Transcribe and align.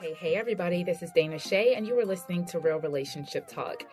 Hey, 0.00 0.14
hey, 0.14 0.34
everybody, 0.36 0.82
this 0.82 1.02
is 1.02 1.10
Dana 1.10 1.38
Che, 1.38 1.74
and 1.74 1.86
you 1.86 1.98
are 1.98 2.06
listening 2.06 2.46
to 2.46 2.58
Real 2.58 2.80
Relationship 2.80 3.46
Talk. 3.46 3.84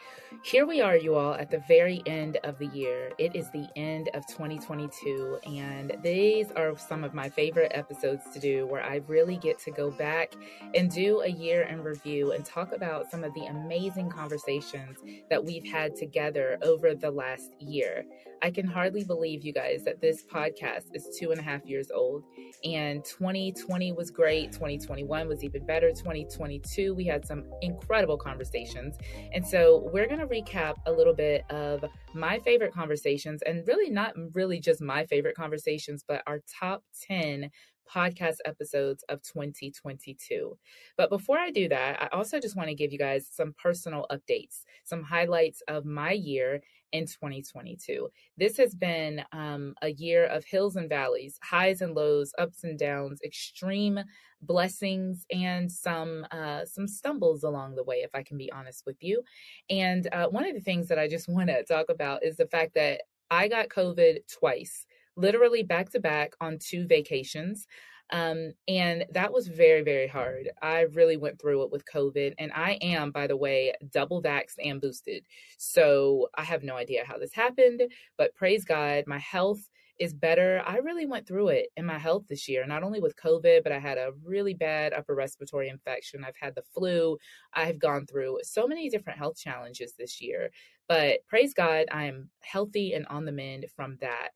Here 0.41 0.65
we 0.65 0.79
are, 0.79 0.95
you 0.95 1.15
all, 1.15 1.33
at 1.33 1.51
the 1.51 1.61
very 1.67 2.01
end 2.05 2.37
of 2.45 2.57
the 2.59 2.67
year. 2.67 3.11
It 3.17 3.35
is 3.35 3.51
the 3.51 3.67
end 3.75 4.09
of 4.13 4.25
2022, 4.27 5.39
and 5.45 5.97
these 6.01 6.49
are 6.55 6.77
some 6.77 7.03
of 7.03 7.13
my 7.13 7.27
favorite 7.27 7.73
episodes 7.75 8.23
to 8.33 8.39
do 8.39 8.65
where 8.67 8.81
I 8.81 9.01
really 9.07 9.35
get 9.35 9.59
to 9.59 9.71
go 9.71 9.91
back 9.91 10.33
and 10.73 10.89
do 10.89 11.23
a 11.23 11.27
year 11.27 11.63
in 11.63 11.83
review 11.83 12.31
and 12.31 12.45
talk 12.45 12.71
about 12.71 13.11
some 13.11 13.25
of 13.25 13.33
the 13.33 13.47
amazing 13.47 14.09
conversations 14.09 14.99
that 15.29 15.43
we've 15.43 15.65
had 15.65 15.93
together 15.97 16.57
over 16.61 16.95
the 16.95 17.11
last 17.11 17.51
year. 17.59 18.05
I 18.41 18.51
can 18.51 18.67
hardly 18.67 19.03
believe, 19.03 19.43
you 19.43 19.51
guys, 19.51 19.83
that 19.83 19.99
this 19.99 20.23
podcast 20.23 20.85
is 20.93 21.17
two 21.19 21.31
and 21.31 21.39
a 21.39 21.43
half 21.43 21.65
years 21.65 21.91
old, 21.91 22.23
and 22.63 23.03
2020 23.03 23.91
was 23.91 24.09
great, 24.09 24.53
2021 24.53 25.27
was 25.27 25.43
even 25.43 25.65
better. 25.65 25.91
2022. 25.97 26.95
We 26.95 27.05
had 27.05 27.25
some 27.25 27.43
incredible 27.61 28.17
conversations. 28.17 28.95
And 29.33 29.45
so 29.45 29.89
we're 29.91 30.07
going 30.07 30.19
to 30.19 30.27
recap 30.27 30.75
a 30.85 30.91
little 30.91 31.13
bit 31.13 31.43
of 31.49 31.83
my 32.13 32.39
favorite 32.39 32.73
conversations 32.73 33.41
and 33.43 33.67
really 33.67 33.89
not 33.89 34.13
really 34.33 34.59
just 34.59 34.81
my 34.81 35.05
favorite 35.05 35.35
conversations, 35.35 36.03
but 36.07 36.23
our 36.27 36.41
top 36.59 36.83
10 37.07 37.49
podcast 37.87 38.37
episodes 38.45 39.03
of 39.09 39.21
2022. 39.23 40.57
But 40.97 41.09
before 41.09 41.37
I 41.37 41.51
do 41.51 41.69
that, 41.69 42.01
I 42.01 42.07
also 42.15 42.39
just 42.39 42.55
want 42.55 42.69
to 42.69 42.75
give 42.75 42.91
you 42.91 42.99
guys 42.99 43.29
some 43.31 43.53
personal 43.61 44.05
updates, 44.11 44.63
some 44.83 45.03
highlights 45.03 45.61
of 45.67 45.85
my 45.85 46.11
year 46.11 46.61
in 46.91 47.05
2022. 47.05 48.09
This 48.37 48.57
has 48.57 48.73
been 48.73 49.23
um, 49.31 49.75
a 49.81 49.89
year 49.89 50.25
of 50.25 50.45
hills 50.45 50.75
and 50.75 50.89
valleys, 50.89 51.39
highs 51.43 51.81
and 51.81 51.93
lows, 51.93 52.33
ups 52.37 52.63
and 52.63 52.77
downs, 52.77 53.19
extreme 53.23 53.99
blessings 54.41 55.25
and 55.31 55.71
some 55.71 56.25
uh, 56.31 56.63
some 56.65 56.87
stumbles 56.87 57.43
along 57.43 57.75
the 57.75 57.83
way, 57.83 57.97
if 57.97 58.11
I 58.13 58.23
can 58.23 58.37
be 58.37 58.51
honest 58.51 58.83
with 58.85 58.97
you. 59.01 59.23
And 59.69 60.07
uh, 60.11 60.27
one 60.27 60.45
of 60.45 60.53
the 60.53 60.61
things 60.61 60.87
that 60.87 60.99
I 60.99 61.07
just 61.07 61.27
want 61.29 61.49
to 61.49 61.63
talk 61.63 61.87
about 61.89 62.23
is 62.23 62.37
the 62.37 62.47
fact 62.47 62.73
that 62.75 63.01
I 63.29 63.47
got 63.47 63.69
COVID 63.69 64.19
twice, 64.39 64.85
literally 65.15 65.63
back 65.63 65.89
to 65.91 65.99
back 65.99 66.33
on 66.39 66.59
two 66.59 66.87
vacations. 66.87 67.67
Um, 68.11 68.53
and 68.67 69.05
that 69.11 69.33
was 69.33 69.47
very, 69.47 69.81
very 69.81 70.07
hard. 70.07 70.49
I 70.61 70.81
really 70.93 71.17
went 71.17 71.39
through 71.39 71.63
it 71.63 71.71
with 71.71 71.85
COVID, 71.85 72.33
and 72.37 72.51
I 72.53 72.73
am, 72.81 73.11
by 73.11 73.27
the 73.27 73.37
way, 73.37 73.73
double 73.91 74.21
vaxxed 74.21 74.55
and 74.63 74.79
boosted. 74.79 75.25
So 75.57 76.29
I 76.35 76.43
have 76.43 76.63
no 76.63 76.75
idea 76.75 77.03
how 77.05 77.17
this 77.17 77.33
happened, 77.33 77.81
but 78.17 78.33
praise 78.35 78.63
God, 78.63 79.03
my 79.07 79.19
health 79.19 79.69
is 79.99 80.13
better. 80.13 80.61
I 80.65 80.77
really 80.77 81.05
went 81.05 81.27
through 81.27 81.49
it 81.49 81.69
in 81.75 81.85
my 81.85 81.97
health 81.97 82.25
this 82.29 82.47
year, 82.47 82.65
not 82.65 82.83
only 82.83 82.99
with 82.99 83.15
COVID, 83.15 83.63
but 83.63 83.71
I 83.71 83.79
had 83.79 83.97
a 83.97 84.13
really 84.23 84.53
bad 84.53 84.93
upper 84.93 85.15
respiratory 85.15 85.69
infection. 85.69 86.23
I've 86.23 86.35
had 86.39 86.55
the 86.55 86.63
flu. 86.73 87.17
I've 87.53 87.79
gone 87.79 88.05
through 88.05 88.39
so 88.43 88.67
many 88.67 88.89
different 88.89 89.19
health 89.19 89.37
challenges 89.37 89.93
this 89.97 90.21
year. 90.21 90.51
But 90.87 91.19
praise 91.27 91.53
God, 91.53 91.85
I 91.91 92.05
am 92.05 92.29
healthy 92.41 92.93
and 92.93 93.07
on 93.07 93.25
the 93.25 93.31
mend 93.31 93.65
from 93.75 93.97
that. 94.01 94.29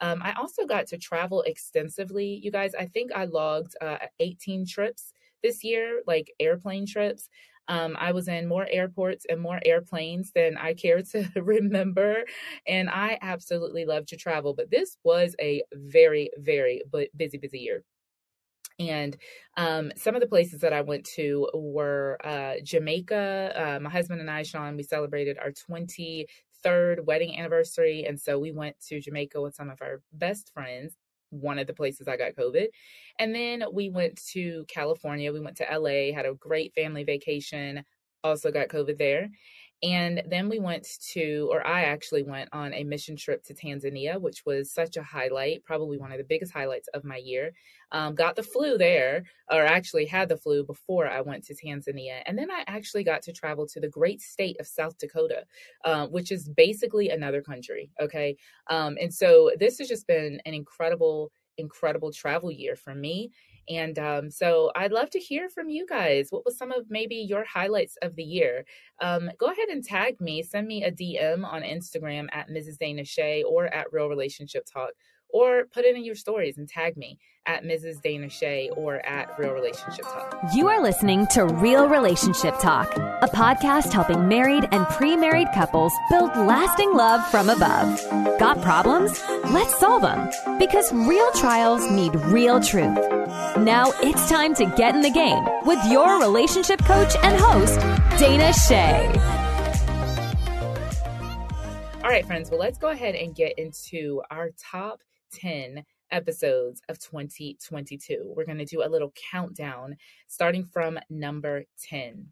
Um, 0.00 0.20
I 0.22 0.32
also 0.34 0.66
got 0.66 0.86
to 0.88 0.98
travel 0.98 1.42
extensively. 1.42 2.40
You 2.42 2.50
guys, 2.50 2.74
I 2.74 2.86
think 2.86 3.12
I 3.12 3.24
logged 3.24 3.74
uh, 3.80 3.98
18 4.20 4.66
trips 4.66 5.12
this 5.42 5.64
year, 5.64 6.02
like 6.06 6.32
airplane 6.40 6.86
trips. 6.86 7.28
Um, 7.68 7.96
I 7.98 8.12
was 8.12 8.28
in 8.28 8.48
more 8.48 8.66
airports 8.70 9.26
and 9.28 9.40
more 9.40 9.60
airplanes 9.64 10.32
than 10.34 10.56
I 10.56 10.74
care 10.74 11.02
to 11.12 11.28
remember. 11.36 12.24
And 12.66 12.88
I 12.88 13.18
absolutely 13.20 13.84
love 13.84 14.06
to 14.06 14.16
travel, 14.16 14.54
but 14.54 14.70
this 14.70 14.96
was 15.04 15.36
a 15.40 15.62
very, 15.74 16.30
very 16.38 16.82
busy, 17.16 17.38
busy 17.38 17.58
year. 17.58 17.84
And 18.78 19.16
um, 19.56 19.90
some 19.96 20.14
of 20.14 20.20
the 20.20 20.28
places 20.28 20.60
that 20.60 20.72
I 20.72 20.82
went 20.82 21.04
to 21.16 21.48
were 21.52 22.16
uh, 22.24 22.54
Jamaica. 22.62 23.52
Uh, 23.56 23.80
my 23.80 23.90
husband 23.90 24.20
and 24.20 24.30
I, 24.30 24.44
Sean, 24.44 24.76
we 24.76 24.84
celebrated 24.84 25.36
our 25.36 25.50
23rd 26.64 27.04
wedding 27.04 27.38
anniversary. 27.38 28.04
And 28.06 28.20
so 28.20 28.38
we 28.38 28.52
went 28.52 28.76
to 28.88 29.00
Jamaica 29.00 29.40
with 29.40 29.54
some 29.54 29.70
of 29.70 29.80
our 29.82 30.00
best 30.12 30.52
friends 30.52 30.96
one 31.30 31.58
of 31.58 31.66
the 31.66 31.74
places 31.74 32.08
I 32.08 32.16
got 32.16 32.34
COVID. 32.34 32.68
And 33.18 33.34
then 33.34 33.64
we 33.72 33.90
went 33.90 34.20
to 34.32 34.64
California. 34.68 35.32
We 35.32 35.40
went 35.40 35.56
to 35.58 35.66
LA, 35.70 36.14
had 36.14 36.26
a 36.26 36.34
great 36.34 36.72
family 36.74 37.04
vacation, 37.04 37.84
also 38.24 38.50
got 38.50 38.68
COVID 38.68 38.98
there. 38.98 39.28
And 39.82 40.22
then 40.28 40.48
we 40.48 40.58
went 40.58 40.88
to, 41.12 41.48
or 41.52 41.64
I 41.64 41.82
actually 41.82 42.24
went 42.24 42.48
on 42.52 42.74
a 42.74 42.82
mission 42.82 43.16
trip 43.16 43.44
to 43.44 43.54
Tanzania, 43.54 44.20
which 44.20 44.44
was 44.44 44.72
such 44.72 44.96
a 44.96 45.02
highlight, 45.02 45.64
probably 45.64 45.98
one 45.98 46.10
of 46.10 46.18
the 46.18 46.24
biggest 46.24 46.52
highlights 46.52 46.88
of 46.94 47.04
my 47.04 47.16
year. 47.16 47.52
Um, 47.92 48.14
got 48.16 48.34
the 48.34 48.42
flu 48.42 48.76
there, 48.76 49.22
or 49.50 49.64
actually 49.64 50.06
had 50.06 50.28
the 50.28 50.36
flu 50.36 50.64
before 50.64 51.08
I 51.08 51.20
went 51.20 51.44
to 51.44 51.54
Tanzania. 51.54 52.22
And 52.26 52.36
then 52.36 52.50
I 52.50 52.64
actually 52.66 53.04
got 53.04 53.22
to 53.22 53.32
travel 53.32 53.66
to 53.68 53.80
the 53.80 53.88
great 53.88 54.20
state 54.20 54.56
of 54.58 54.66
South 54.66 54.98
Dakota, 54.98 55.44
uh, 55.84 56.08
which 56.08 56.32
is 56.32 56.48
basically 56.48 57.10
another 57.10 57.40
country. 57.40 57.92
Okay. 58.00 58.36
Um, 58.68 58.98
and 59.00 59.14
so 59.14 59.52
this 59.58 59.78
has 59.78 59.88
just 59.88 60.06
been 60.08 60.40
an 60.44 60.54
incredible, 60.54 61.30
incredible 61.56 62.12
travel 62.12 62.50
year 62.50 62.74
for 62.74 62.94
me. 62.94 63.30
And 63.68 63.98
um, 63.98 64.30
so 64.30 64.70
I'd 64.76 64.92
love 64.92 65.10
to 65.10 65.18
hear 65.18 65.48
from 65.48 65.68
you 65.68 65.86
guys. 65.86 66.28
What 66.30 66.44
was 66.44 66.56
some 66.56 66.72
of 66.72 66.86
maybe 66.88 67.16
your 67.16 67.44
highlights 67.44 67.96
of 68.02 68.16
the 68.16 68.22
year? 68.22 68.64
Um, 69.00 69.30
go 69.38 69.46
ahead 69.46 69.68
and 69.68 69.84
tag 69.84 70.20
me. 70.20 70.42
Send 70.42 70.66
me 70.66 70.84
a 70.84 70.92
DM 70.92 71.44
on 71.44 71.62
Instagram 71.62 72.26
at 72.32 72.48
Mrs. 72.48 72.78
Dana 72.78 73.04
Che 73.04 73.44
or 73.44 73.66
at 73.66 73.92
Real 73.92 74.08
Relationship 74.08 74.64
Talk 74.70 74.90
or 75.30 75.64
put 75.72 75.84
it 75.84 75.96
in 75.96 76.04
your 76.04 76.14
stories 76.14 76.58
and 76.58 76.68
tag 76.68 76.96
me 76.96 77.18
at 77.46 77.64
Mrs. 77.64 78.00
Dana 78.02 78.28
Che 78.28 78.70
or 78.76 79.04
at 79.06 79.38
Real 79.38 79.52
Relationship 79.52 80.04
Talk. 80.04 80.38
You 80.54 80.68
are 80.68 80.82
listening 80.82 81.26
to 81.28 81.46
Real 81.46 81.88
Relationship 81.88 82.58
Talk, 82.58 82.94
a 82.96 83.28
podcast 83.28 83.92
helping 83.92 84.28
married 84.28 84.68
and 84.70 84.86
pre 84.88 85.16
married 85.16 85.48
couples 85.54 85.92
build 86.10 86.36
lasting 86.36 86.92
love 86.92 87.26
from 87.30 87.48
above. 87.48 88.00
Got 88.38 88.60
problems? 88.62 89.22
Let's 89.50 89.78
solve 89.78 90.02
them 90.02 90.30
because 90.58 90.92
real 90.92 91.30
trials 91.32 91.90
need 91.90 92.14
real 92.26 92.60
truth. 92.60 92.98
Now 93.58 93.92
it's 94.02 94.28
time 94.28 94.54
to 94.56 94.66
get 94.76 94.94
in 94.94 95.00
the 95.00 95.10
game 95.10 95.44
with 95.64 95.78
your 95.90 96.20
relationship 96.20 96.84
coach 96.84 97.16
and 97.22 97.40
host, 97.40 97.80
Dana 98.18 98.52
Che. 98.68 99.38
All 102.02 102.14
right, 102.14 102.24
friends, 102.24 102.50
well, 102.50 102.60
let's 102.60 102.78
go 102.78 102.88
ahead 102.88 103.14
and 103.14 103.34
get 103.34 103.58
into 103.58 104.22
our 104.30 104.50
top 104.58 105.00
10 105.32 105.84
episodes 106.10 106.80
of 106.88 106.98
2022. 106.98 108.32
We're 108.36 108.44
going 108.44 108.58
to 108.58 108.64
do 108.64 108.82
a 108.84 108.88
little 108.88 109.12
countdown 109.30 109.96
starting 110.26 110.64
from 110.64 110.98
number 111.10 111.64
10. 111.88 112.26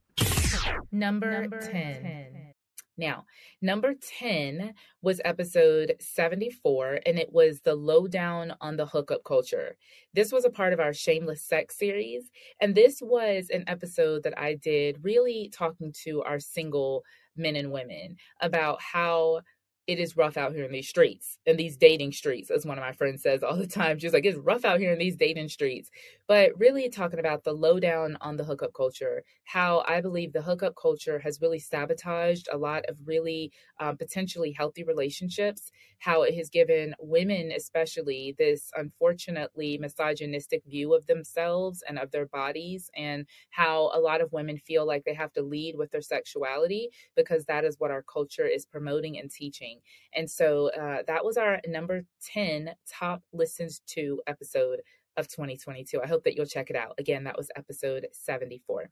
Number, 0.93 1.43
number 1.43 1.61
10. 1.61 1.73
10. 1.73 2.53
Now, 2.99 3.27
number 3.61 3.95
10 3.95 4.73
was 5.03 5.21
episode 5.25 5.97
74, 6.01 7.01
and 7.05 7.19
it 7.19 7.31
was 7.31 7.61
the 7.61 7.75
lowdown 7.75 8.55
on 8.63 8.79
the 8.79 8.87
hookup 8.87 9.23
culture. 9.23 9.77
This 10.15 10.33
was 10.33 10.47
a 10.47 10.51
part 10.51 10.73
of 10.73 10.81
our 10.81 10.95
Shameless 10.95 11.43
Sex 11.43 11.77
series, 11.77 12.31
and 12.61 12.75
this 12.75 13.01
was 13.03 13.51
an 13.51 13.65
episode 13.67 14.23
that 14.23 14.39
I 14.39 14.55
did 14.55 15.05
really 15.05 15.51
talking 15.55 15.93
to 16.05 16.23
our 16.23 16.41
single 16.41 17.05
men 17.37 17.57
and 17.57 17.71
women 17.71 18.17
about 18.41 18.81
how 18.81 19.43
it 19.87 19.99
is 20.01 20.17
rough 20.17 20.37
out 20.37 20.53
here 20.53 20.65
in 20.65 20.73
these 20.73 20.89
streets, 20.89 21.39
in 21.47 21.57
these 21.57 21.77
dating 21.77 22.13
streets, 22.13 22.51
as 22.51 22.67
one 22.67 22.79
of 22.79 22.83
my 22.83 22.93
friends 22.93 23.23
says 23.23 23.43
all 23.43 23.57
the 23.57 23.67
time. 23.67 23.99
She's 23.99 24.13
like, 24.13 24.25
it's 24.25 24.39
rough 24.39 24.65
out 24.65 24.81
here 24.81 24.93
in 24.93 24.99
these 24.99 25.17
dating 25.17 25.49
streets. 25.49 25.91
But 26.29 26.59
really 26.59 26.89
talking 26.89 27.21
about 27.21 27.45
the 27.45 27.53
lowdown 27.53 28.19
on 28.21 28.37
the 28.37 28.45
hookup 28.45 28.75
culture, 28.75 29.23
how 29.45 29.85
I 29.87 30.01
believe 30.01 30.33
the 30.33 30.43
hookup 30.43 30.75
culture 30.81 31.21
has 31.21 31.41
really 31.41 31.61
sabotaged 31.61 32.49
a 32.53 32.59
lot 32.59 32.85
of 32.89 32.99
really 33.05 33.53
um, 33.79 33.97
potentially 33.97 34.53
healthy 34.53 34.83
relationships, 34.83 35.71
how 36.01 36.23
it 36.23 36.35
has 36.35 36.51
given 36.51 36.95
women, 36.99 37.53
especially, 37.55 38.35
this 38.39 38.71
unfortunately 38.77 39.79
misogynistic 39.79 40.63
view 40.67 40.95
of 40.95 41.07
themselves 41.07 41.83
and 41.89 41.99
of 41.99 42.11
their 42.11 42.27
bodies, 42.27 42.91
and 42.97 43.27
how 43.51 43.91
a 43.95 44.01
lot 44.01 44.21
of 44.21 44.33
women 44.33 44.59
feel 44.59 44.85
like 44.87 45.05
they 45.05 45.15
have 45.15 45.33
to 45.35 45.43
lead 45.43 45.77
with 45.77 45.91
their 45.93 46.03
sexuality 46.03 46.91
because 47.15 47.45
that 47.45 47.65
is 47.65 47.77
what 47.79 47.91
our 47.91 48.03
culture 48.03 48.47
is 48.47 48.67
promoting 48.67 49.19
and 49.19 49.31
teaching. 49.31 49.81
And 50.15 50.31
so 50.31 50.71
uh, 50.71 51.03
that 51.07 51.25
was 51.25 51.37
our 51.37 51.61
number 51.67 52.03
10 52.25 52.75
top 52.89 53.23
listens 53.33 53.81
to 53.89 54.21
episode 54.27 54.81
of 55.17 55.29
2022. 55.29 56.01
I 56.03 56.07
hope 56.07 56.25
that 56.25 56.37
you'll 56.37 56.47
check 56.47 56.71
it 56.71 56.77
out. 56.77 56.95
Again, 56.99 57.25
that 57.25 57.37
was 57.37 57.51
episode 57.57 58.07
74. 58.13 58.91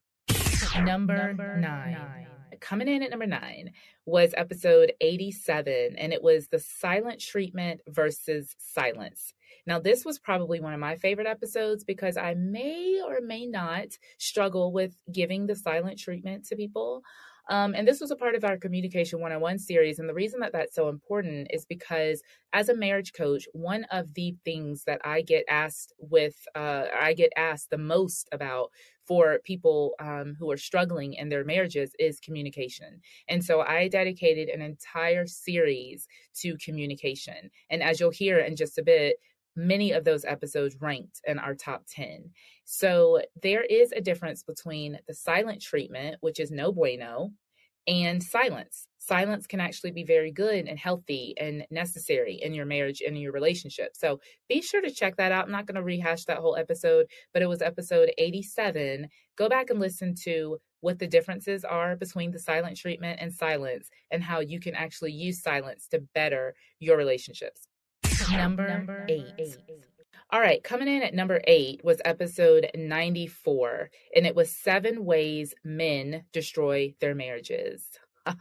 Number, 0.83 1.17
number 1.17 1.57
nine. 1.57 1.93
nine. 1.93 2.27
Coming 2.61 2.89
in 2.89 3.03
at 3.03 3.11
number 3.11 3.27
nine 3.27 3.73
was 4.07 4.33
episode 4.37 4.93
87, 5.01 5.97
and 5.97 6.13
it 6.13 6.23
was 6.23 6.49
the 6.49 6.59
silent 6.59 7.21
treatment 7.21 7.81
versus 7.89 8.55
silence. 8.59 9.35
Now, 9.67 9.79
this 9.79 10.05
was 10.05 10.19
probably 10.19 10.61
one 10.61 10.75
of 10.75 10.81
my 10.81 10.97
favorite 10.97 11.27
episodes 11.27 11.85
because 11.85 12.17
I 12.17 12.35
may 12.35 13.01
or 13.05 13.21
may 13.21 13.47
not 13.47 13.89
struggle 14.19 14.73
with 14.73 14.97
giving 15.13 15.47
the 15.47 15.57
silent 15.57 15.99
treatment 15.99 16.47
to 16.47 16.57
people. 16.57 17.03
Um, 17.49 17.75
and 17.75 17.87
this 17.87 18.01
was 18.01 18.11
a 18.11 18.17
part 18.17 18.35
of 18.35 18.45
our 18.45 18.57
Communication 18.57 19.21
101 19.21 19.59
series. 19.59 19.99
And 19.99 20.09
the 20.09 20.15
reason 20.15 20.41
that 20.41 20.53
that's 20.53 20.75
so 20.75 20.89
important 20.89 21.49
is 21.51 21.65
because 21.67 22.23
as 22.53 22.69
a 22.69 22.77
marriage 22.77 23.13
coach, 23.13 23.47
one 23.53 23.85
of 23.91 24.15
the 24.15 24.35
things 24.45 24.85
that 24.85 25.01
I 25.05 25.23
get 25.23 25.45
asked 25.49 25.93
with, 25.99 26.37
uh, 26.55 26.87
I 26.99 27.13
get 27.13 27.33
asked 27.37 27.71
the 27.71 27.79
most 27.79 28.29
about 28.33 28.71
for 29.07 29.41
people 29.45 29.93
um, 30.01 30.35
who 30.39 30.51
are 30.51 30.57
struggling 30.57 31.15
in 31.15 31.29
their 31.29 31.45
marriages 31.45 31.93
is 31.99 32.21
communication. 32.21 33.01
And 33.29 33.45
so 33.45 33.61
I 33.61 33.89
dedicated 33.89 34.49
an 34.49 34.63
entire 34.63 35.27
series 35.27 36.09
to 36.41 36.57
communication. 36.57 37.51
And 37.69 37.83
as 37.83 38.01
you'll 38.01 38.11
hear 38.11 38.39
in 38.39 38.57
just 38.57 38.79
a 38.79 38.83
bit, 38.83 39.17
many 39.57 39.93
of 39.93 40.05
those 40.05 40.25
episodes 40.25 40.77
ranked 40.81 41.21
in 41.27 41.39
our 41.39 41.55
top 41.55 41.85
10. 41.89 42.31
So 42.65 43.23
there 43.43 43.63
is 43.63 43.93
a 43.93 44.01
difference 44.01 44.43
between 44.43 44.99
the 45.07 45.15
silent 45.15 45.63
treatment, 45.63 46.17
which 46.21 46.41
is 46.41 46.51
no 46.51 46.73
bueno, 46.73 47.33
and 47.87 48.23
silence. 48.23 48.89
Silence 48.99 49.47
can 49.47 49.61
actually 49.61 49.91
be 49.91 50.05
very 50.05 50.31
good 50.31 50.67
and 50.67 50.79
healthy 50.79 51.35
and 51.39 51.67
necessary 51.71 52.41
in 52.43 52.55
your 52.55 52.65
marriage 52.65 53.03
and 53.07 53.21
your 53.21 53.33
relationship. 53.33 53.91
So 53.95 54.21
be 54.49 54.63
sure 54.63 54.81
to 54.81 54.91
check 54.91 55.17
that 55.17 55.33
out. 55.33 55.45
I'm 55.45 55.53
not 55.53 55.67
going 55.67 55.75
to 55.75 55.83
rehash 55.83 56.25
that 56.25 56.39
whole 56.39 56.57
episode, 56.57 57.07
but 57.35 57.43
it 57.43 57.49
was 57.49 57.61
episode 57.61 58.11
87. 58.17 59.09
Go 59.37 59.49
back 59.51 59.69
and 59.69 59.79
listen 59.79 60.15
to 60.25 60.59
what 60.81 60.99
the 60.99 61.07
differences 61.07 61.65
are 61.65 61.97
between 61.97 62.31
the 62.31 62.39
silent 62.39 62.79
treatment 62.79 63.19
and 63.21 63.33
silence 63.33 63.91
and 64.11 64.23
how 64.23 64.41
you 64.41 64.61
can 64.61 64.75
actually 64.75 65.13
use 65.13 65.43
silence 65.43 65.87
to 65.89 66.01
better 66.15 66.55
your 66.79 66.97
relationships. 66.97 67.69
Number, 68.33 68.69
number 68.69 69.07
eight. 69.09 69.33
eight. 69.39 69.57
All 70.31 70.41
right, 70.41 70.63
coming 70.65 70.89
in 70.89 71.03
at 71.03 71.15
number 71.15 71.41
eight 71.47 71.85
was 71.85 72.01
episode 72.05 72.71
94, 72.75 73.91
and 74.17 74.27
it 74.27 74.35
was 74.35 74.51
seven 74.51 75.05
ways 75.05 75.55
men 75.63 76.25
destroy 76.33 76.95
their 77.01 77.15
marriages. 77.15 77.91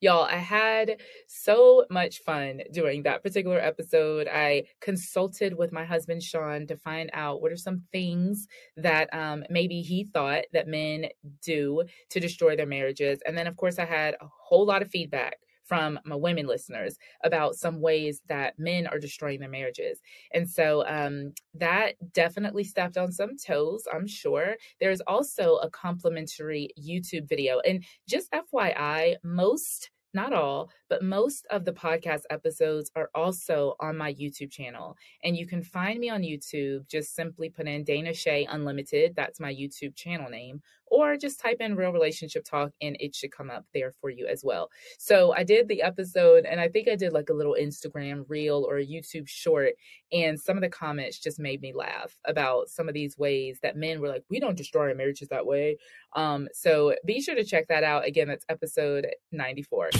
Y'all, 0.00 0.24
I 0.24 0.36
had 0.36 1.00
so 1.26 1.86
much 1.90 2.18
fun 2.18 2.62
doing 2.72 3.04
that 3.04 3.22
particular 3.22 3.58
episode. 3.58 4.28
I 4.30 4.64
consulted 4.80 5.56
with 5.56 5.72
my 5.72 5.84
husband, 5.84 6.22
Sean, 6.22 6.66
to 6.66 6.76
find 6.76 7.10
out 7.12 7.40
what 7.40 7.52
are 7.52 7.56
some 7.56 7.84
things 7.92 8.48
that 8.76 9.12
um, 9.14 9.44
maybe 9.48 9.82
he 9.82 10.04
thought 10.04 10.44
that 10.52 10.68
men 10.68 11.06
do 11.42 11.84
to 12.10 12.20
destroy 12.20 12.56
their 12.56 12.66
marriages. 12.66 13.20
And 13.26 13.38
then, 13.38 13.46
of 13.46 13.56
course, 13.56 13.78
I 13.78 13.84
had 13.84 14.14
a 14.20 14.26
whole 14.26 14.66
lot 14.66 14.82
of 14.82 14.90
feedback 14.90 15.38
from 15.70 16.00
my 16.04 16.16
women 16.16 16.48
listeners 16.48 16.98
about 17.22 17.54
some 17.54 17.80
ways 17.80 18.22
that 18.28 18.58
men 18.58 18.88
are 18.88 18.98
destroying 18.98 19.38
their 19.38 19.48
marriages. 19.48 20.00
And 20.34 20.50
so 20.50 20.84
um, 20.88 21.32
that 21.54 21.94
definitely 22.12 22.64
stepped 22.64 22.96
on 22.96 23.12
some 23.12 23.36
toes, 23.36 23.84
I'm 23.94 24.08
sure. 24.08 24.56
There's 24.80 25.00
also 25.02 25.58
a 25.58 25.70
complimentary 25.70 26.70
YouTube 26.76 27.28
video. 27.28 27.60
And 27.60 27.84
just 28.08 28.32
FYI, 28.32 29.14
most 29.22 29.90
not 30.12 30.32
all, 30.32 30.70
but 30.90 31.02
most 31.02 31.46
of 31.50 31.64
the 31.64 31.72
podcast 31.72 32.22
episodes 32.28 32.90
are 32.96 33.08
also 33.14 33.76
on 33.80 33.96
my 33.96 34.12
YouTube 34.12 34.50
channel. 34.50 34.96
And 35.24 35.36
you 35.36 35.46
can 35.46 35.62
find 35.62 36.00
me 36.00 36.10
on 36.10 36.22
YouTube. 36.22 36.88
Just 36.88 37.14
simply 37.14 37.48
put 37.48 37.68
in 37.68 37.84
Dana 37.84 38.12
Che 38.12 38.46
Unlimited. 38.50 39.14
That's 39.16 39.40
my 39.40 39.54
YouTube 39.54 39.94
channel 39.94 40.28
name 40.28 40.60
or 40.90 41.16
just 41.16 41.40
type 41.40 41.58
in 41.60 41.76
real 41.76 41.92
relationship 41.92 42.44
talk 42.44 42.72
and 42.82 42.96
it 43.00 43.14
should 43.14 43.30
come 43.30 43.48
up 43.48 43.64
there 43.72 43.92
for 44.00 44.10
you 44.10 44.26
as 44.26 44.42
well. 44.44 44.68
So 44.98 45.32
I 45.32 45.44
did 45.44 45.68
the 45.68 45.82
episode 45.82 46.44
and 46.44 46.60
I 46.60 46.68
think 46.68 46.88
I 46.88 46.96
did 46.96 47.12
like 47.12 47.30
a 47.30 47.34
little 47.34 47.56
Instagram 47.58 48.24
reel 48.28 48.66
or 48.68 48.78
a 48.78 48.86
YouTube 48.86 49.28
short 49.28 49.74
and 50.12 50.38
some 50.38 50.56
of 50.56 50.62
the 50.62 50.68
comments 50.68 51.18
just 51.18 51.38
made 51.38 51.62
me 51.62 51.72
laugh 51.72 52.18
about 52.26 52.68
some 52.68 52.88
of 52.88 52.94
these 52.94 53.16
ways 53.16 53.60
that 53.62 53.76
men 53.76 54.00
were 54.00 54.08
like, 54.08 54.24
we 54.28 54.40
don't 54.40 54.56
destroy 54.56 54.88
our 54.88 54.94
marriages 54.94 55.28
that 55.28 55.46
way. 55.46 55.78
Um, 56.16 56.48
so 56.52 56.96
be 57.06 57.22
sure 57.22 57.36
to 57.36 57.44
check 57.44 57.68
that 57.68 57.84
out. 57.84 58.06
Again, 58.06 58.26
that's 58.26 58.44
episode 58.48 59.06
94. 59.30 59.90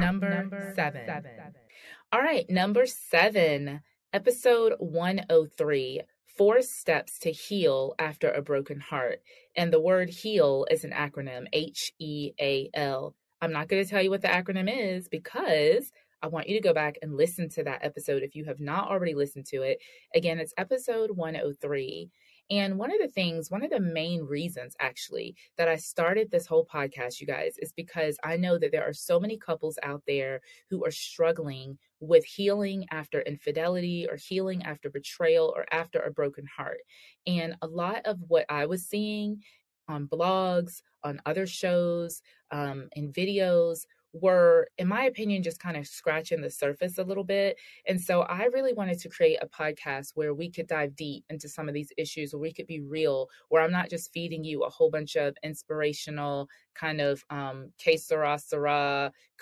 Number, 0.00 0.28
number 0.36 0.72
seven. 0.74 1.06
seven. 1.06 1.30
All 2.12 2.20
right, 2.20 2.48
number 2.50 2.86
seven, 2.86 3.80
episode 4.12 4.74
103 4.78 6.02
Four 6.36 6.62
Steps 6.62 7.18
to 7.20 7.30
Heal 7.30 7.94
After 7.98 8.30
a 8.30 8.40
Broken 8.42 8.80
Heart. 8.80 9.20
And 9.54 9.72
the 9.72 9.80
word 9.80 10.08
heal 10.08 10.66
is 10.70 10.82
an 10.84 10.90
acronym 10.90 11.46
H 11.52 11.92
E 11.98 12.32
A 12.40 12.70
L. 12.74 13.14
I'm 13.40 13.52
not 13.52 13.68
going 13.68 13.84
to 13.84 13.90
tell 13.90 14.02
you 14.02 14.10
what 14.10 14.22
the 14.22 14.28
acronym 14.28 14.70
is 14.70 15.08
because 15.08 15.92
I 16.22 16.28
want 16.28 16.48
you 16.48 16.56
to 16.56 16.62
go 16.62 16.72
back 16.72 16.96
and 17.02 17.16
listen 17.16 17.48
to 17.50 17.64
that 17.64 17.84
episode 17.84 18.22
if 18.22 18.34
you 18.34 18.44
have 18.44 18.60
not 18.60 18.88
already 18.88 19.14
listened 19.14 19.46
to 19.46 19.62
it. 19.62 19.78
Again, 20.14 20.38
it's 20.38 20.54
episode 20.56 21.10
103. 21.16 22.10
And 22.52 22.78
one 22.78 22.92
of 22.92 22.98
the 23.00 23.08
things, 23.08 23.50
one 23.50 23.64
of 23.64 23.70
the 23.70 23.80
main 23.80 24.24
reasons 24.24 24.76
actually 24.78 25.36
that 25.56 25.68
I 25.68 25.76
started 25.76 26.30
this 26.30 26.46
whole 26.46 26.66
podcast, 26.66 27.18
you 27.18 27.26
guys, 27.26 27.54
is 27.56 27.72
because 27.72 28.18
I 28.22 28.36
know 28.36 28.58
that 28.58 28.70
there 28.72 28.86
are 28.86 28.92
so 28.92 29.18
many 29.18 29.38
couples 29.38 29.78
out 29.82 30.02
there 30.06 30.42
who 30.68 30.84
are 30.84 30.90
struggling 30.90 31.78
with 32.00 32.26
healing 32.26 32.84
after 32.90 33.22
infidelity 33.22 34.06
or 34.06 34.16
healing 34.16 34.62
after 34.64 34.90
betrayal 34.90 35.54
or 35.56 35.64
after 35.72 36.00
a 36.00 36.10
broken 36.10 36.44
heart. 36.44 36.80
And 37.26 37.56
a 37.62 37.66
lot 37.66 38.02
of 38.04 38.18
what 38.28 38.44
I 38.50 38.66
was 38.66 38.86
seeing 38.86 39.40
on 39.88 40.06
blogs, 40.06 40.82
on 41.02 41.22
other 41.24 41.46
shows, 41.46 42.20
um, 42.50 42.90
in 42.94 43.14
videos 43.14 43.86
were, 44.12 44.68
in 44.78 44.88
my 44.88 45.04
opinion, 45.04 45.42
just 45.42 45.58
kind 45.58 45.76
of 45.76 45.86
scratching 45.86 46.40
the 46.40 46.50
surface 46.50 46.98
a 46.98 47.04
little 47.04 47.24
bit. 47.24 47.58
And 47.86 48.00
so 48.00 48.22
I 48.22 48.44
really 48.46 48.72
wanted 48.72 48.98
to 49.00 49.08
create 49.08 49.38
a 49.40 49.46
podcast 49.46 50.12
where 50.14 50.34
we 50.34 50.50
could 50.50 50.66
dive 50.66 50.94
deep 50.94 51.24
into 51.30 51.48
some 51.48 51.68
of 51.68 51.74
these 51.74 51.92
issues, 51.96 52.32
where 52.32 52.40
we 52.40 52.52
could 52.52 52.66
be 52.66 52.80
real, 52.80 53.28
where 53.48 53.62
I'm 53.62 53.72
not 53.72 53.90
just 53.90 54.12
feeding 54.12 54.44
you 54.44 54.62
a 54.62 54.70
whole 54.70 54.90
bunch 54.90 55.16
of 55.16 55.34
inspirational 55.42 56.48
kind 56.74 57.00
of 57.00 57.24
um, 57.30 57.72
que 57.78 57.96
sera, 57.96 58.38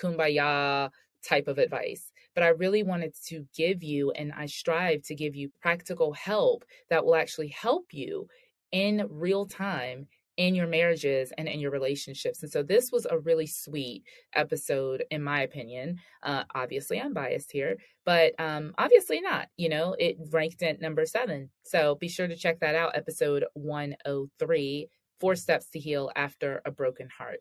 kumbaya 0.01 0.91
type 1.23 1.49
of 1.49 1.59
advice. 1.59 2.13
But 2.35 2.45
I 2.45 2.49
really 2.49 2.83
wanted 2.83 3.15
to 3.27 3.47
give 3.55 3.83
you, 3.83 4.13
and 4.13 4.33
I 4.33 4.47
strive 4.47 5.03
to 5.03 5.15
give 5.15 5.35
you 5.35 5.51
practical 5.61 6.13
help 6.13 6.65
that 6.89 7.05
will 7.05 7.17
actually 7.17 7.49
help 7.49 7.87
you 7.93 8.29
in 8.73 9.07
real 9.11 9.47
time 9.47 10.07
in 10.41 10.55
your 10.55 10.67
marriages 10.67 11.35
and 11.37 11.47
in 11.47 11.61
your 11.61 11.71
relationships. 11.71 12.43
And 12.43 12.51
so 12.51 12.63
this 12.63 12.91
was 12.91 13.07
a 13.11 13.19
really 13.19 13.47
sweet 13.47 14.05
episode, 14.35 15.05
in 15.11 15.23
my 15.23 15.43
opinion. 15.43 15.99
Uh, 16.23 16.45
obviously, 16.55 16.99
I'm 16.99 17.13
biased 17.13 17.53
here, 17.53 17.77
but 18.07 18.33
um, 18.39 18.73
obviously 18.79 19.21
not. 19.21 19.49
You 19.59 19.69
know, 19.69 19.95
it 19.99 20.17
ranked 20.31 20.63
at 20.63 20.81
number 20.81 21.05
seven. 21.05 21.51
So 21.65 21.95
be 21.97 22.09
sure 22.09 22.27
to 22.27 22.37
check 22.37 22.61
that 22.61 22.75
out, 22.75 22.97
episode 22.97 23.45
103 23.53 24.89
Four 25.21 25.35
Steps 25.37 25.69
to 25.73 25.79
Heal 25.79 26.11
After 26.17 26.63
a 26.65 26.71
Broken 26.71 27.11
Heart. 27.19 27.41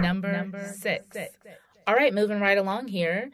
Number, 0.00 0.32
number 0.32 0.74
six. 0.78 1.04
six. 1.12 1.34
All 1.86 1.94
right, 1.94 2.14
moving 2.14 2.40
right 2.40 2.56
along 2.56 2.88
here. 2.88 3.28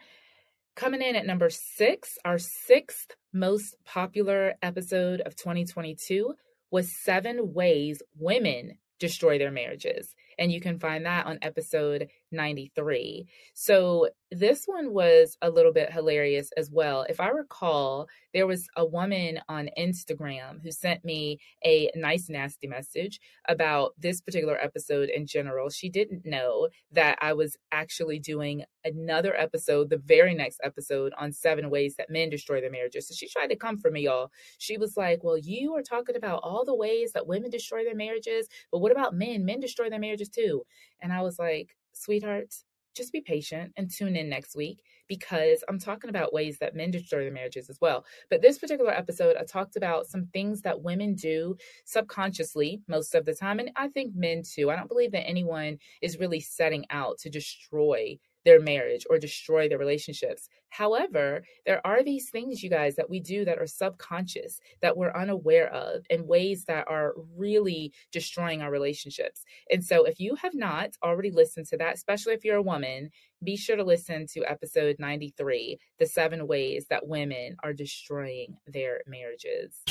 Coming 0.75 1.01
in 1.01 1.15
at 1.15 1.25
number 1.25 1.49
six, 1.49 2.17
our 2.25 2.37
sixth 2.37 3.15
most 3.31 3.77
popular 3.85 4.55
episode 4.61 5.21
of 5.21 5.37
2022 5.37 6.33
was 6.75 6.91
seven 6.91 7.53
ways 7.53 8.01
women 8.19 8.77
destroy 8.99 9.37
their 9.37 9.49
marriages. 9.49 10.13
And 10.37 10.51
you 10.51 10.59
can 10.59 10.77
find 10.77 11.05
that 11.05 11.25
on 11.25 11.39
episode 11.41 12.09
93. 12.35 13.27
So 13.53 14.09
this 14.31 14.65
one 14.65 14.93
was 14.93 15.37
a 15.41 15.49
little 15.49 15.71
bit 15.71 15.91
hilarious 15.91 16.49
as 16.57 16.69
well. 16.71 17.05
If 17.07 17.19
I 17.19 17.29
recall, 17.29 18.07
there 18.33 18.47
was 18.47 18.67
a 18.75 18.85
woman 18.85 19.39
on 19.47 19.69
Instagram 19.77 20.61
who 20.61 20.71
sent 20.71 21.05
me 21.05 21.39
a 21.63 21.89
nice, 21.95 22.27
nasty 22.27 22.67
message 22.67 23.19
about 23.47 23.93
this 23.97 24.19
particular 24.19 24.57
episode 24.61 25.09
in 25.09 25.25
general. 25.25 25.69
She 25.69 25.89
didn't 25.89 26.25
know 26.25 26.67
that 26.91 27.17
I 27.21 27.33
was 27.33 27.55
actually 27.71 28.19
doing 28.19 28.65
another 28.83 29.35
episode, 29.35 29.89
the 29.89 29.97
very 29.97 30.35
next 30.35 30.59
episode, 30.63 31.13
on 31.17 31.31
seven 31.31 31.69
ways 31.69 31.95
that 31.97 32.09
men 32.09 32.29
destroy 32.29 32.59
their 32.59 32.71
marriages. 32.71 33.07
So 33.07 33.15
she 33.15 33.29
tried 33.29 33.47
to 33.47 33.55
come 33.55 33.77
for 33.77 33.89
me, 33.89 34.01
y'all. 34.01 34.31
She 34.57 34.77
was 34.77 34.97
like, 34.97 35.23
Well, 35.23 35.37
you 35.37 35.75
are 35.75 35.83
talking 35.83 36.15
about 36.15 36.41
all 36.43 36.65
the 36.65 36.75
ways 36.75 37.13
that 37.13 37.27
women 37.27 37.51
destroy 37.51 37.83
their 37.83 37.95
marriages, 37.95 38.47
but 38.71 38.79
what 38.79 38.91
about 38.91 39.15
men? 39.15 39.45
Men 39.45 39.59
destroy 39.59 39.89
their 39.89 39.99
marriages 39.99 40.29
too. 40.29 40.63
And 41.01 41.13
I 41.13 41.21
was 41.21 41.39
like, 41.39 41.75
sweethearts, 41.95 42.65
just 42.95 43.11
be 43.11 43.21
patient 43.21 43.73
and 43.75 43.91
tune 43.91 44.15
in 44.15 44.29
next 44.29 44.55
week 44.55 44.81
because 45.07 45.63
I'm 45.67 45.79
talking 45.79 46.09
about 46.09 46.33
ways 46.33 46.57
that 46.59 46.75
men 46.75 46.91
destroy 46.91 47.23
their 47.23 47.31
marriages 47.31 47.69
as 47.69 47.77
well. 47.81 48.05
But 48.29 48.41
this 48.41 48.57
particular 48.57 48.91
episode, 48.91 49.35
I 49.35 49.43
talked 49.43 49.75
about 49.75 50.07
some 50.07 50.27
things 50.27 50.61
that 50.61 50.81
women 50.81 51.13
do 51.15 51.57
subconsciously 51.85 52.81
most 52.87 53.13
of 53.13 53.25
the 53.25 53.33
time. 53.33 53.59
And 53.59 53.71
I 53.75 53.89
think 53.89 54.15
men 54.15 54.43
too. 54.43 54.71
I 54.71 54.75
don't 54.75 54.87
believe 54.87 55.11
that 55.11 55.27
anyone 55.27 55.77
is 56.01 56.19
really 56.19 56.39
setting 56.39 56.85
out 56.89 57.17
to 57.19 57.29
destroy 57.29 58.17
their 58.45 58.61
marriage 58.61 59.05
or 59.09 59.17
destroy 59.17 59.67
their 59.67 59.77
relationships. 59.77 60.47
However, 60.69 61.43
there 61.65 61.85
are 61.85 62.03
these 62.03 62.29
things, 62.29 62.61
you 62.61 62.69
guys, 62.69 62.95
that 62.95 63.09
we 63.09 63.19
do 63.19 63.43
that 63.45 63.57
are 63.57 63.67
subconscious, 63.67 64.59
that 64.81 64.95
we're 64.95 65.13
unaware 65.13 65.71
of, 65.73 66.05
and 66.09 66.27
ways 66.27 66.65
that 66.65 66.87
are 66.87 67.13
really 67.35 67.93
destroying 68.11 68.61
our 68.61 68.71
relationships. 68.71 69.43
And 69.71 69.83
so, 69.83 70.05
if 70.05 70.19
you 70.19 70.35
have 70.35 70.53
not 70.53 70.91
already 71.03 71.31
listened 71.31 71.67
to 71.67 71.77
that, 71.77 71.95
especially 71.95 72.33
if 72.33 72.45
you're 72.45 72.57
a 72.57 72.61
woman, 72.61 73.09
be 73.43 73.57
sure 73.57 73.75
to 73.75 73.83
listen 73.83 74.27
to 74.33 74.43
episode 74.49 74.97
93 74.99 75.77
The 75.99 76.05
Seven 76.05 76.47
Ways 76.47 76.87
That 76.89 77.07
Women 77.07 77.55
Are 77.63 77.73
Destroying 77.73 78.57
Their 78.67 79.01
Marriages. 79.07 79.81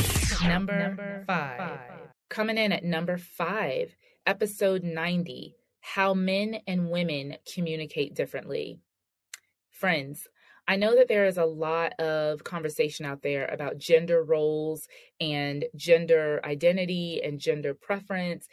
Number, 0.42 0.78
number 0.78 1.24
five. 1.26 1.58
five. 1.58 1.78
Coming 2.28 2.58
in 2.58 2.72
at 2.72 2.84
number 2.84 3.16
five, 3.16 3.94
episode 4.26 4.82
90 4.82 5.54
how 5.86 6.14
men 6.14 6.56
and 6.66 6.88
women 6.88 7.36
communicate 7.52 8.14
differently. 8.14 8.78
Friends, 9.70 10.26
I 10.66 10.76
know 10.76 10.96
that 10.96 11.08
there 11.08 11.26
is 11.26 11.36
a 11.36 11.44
lot 11.44 11.92
of 12.00 12.42
conversation 12.42 13.04
out 13.04 13.20
there 13.20 13.44
about 13.44 13.76
gender 13.76 14.24
roles 14.24 14.88
and 15.20 15.62
gender 15.76 16.40
identity 16.42 17.20
and 17.22 17.38
gender 17.38 17.74
preference. 17.74 18.48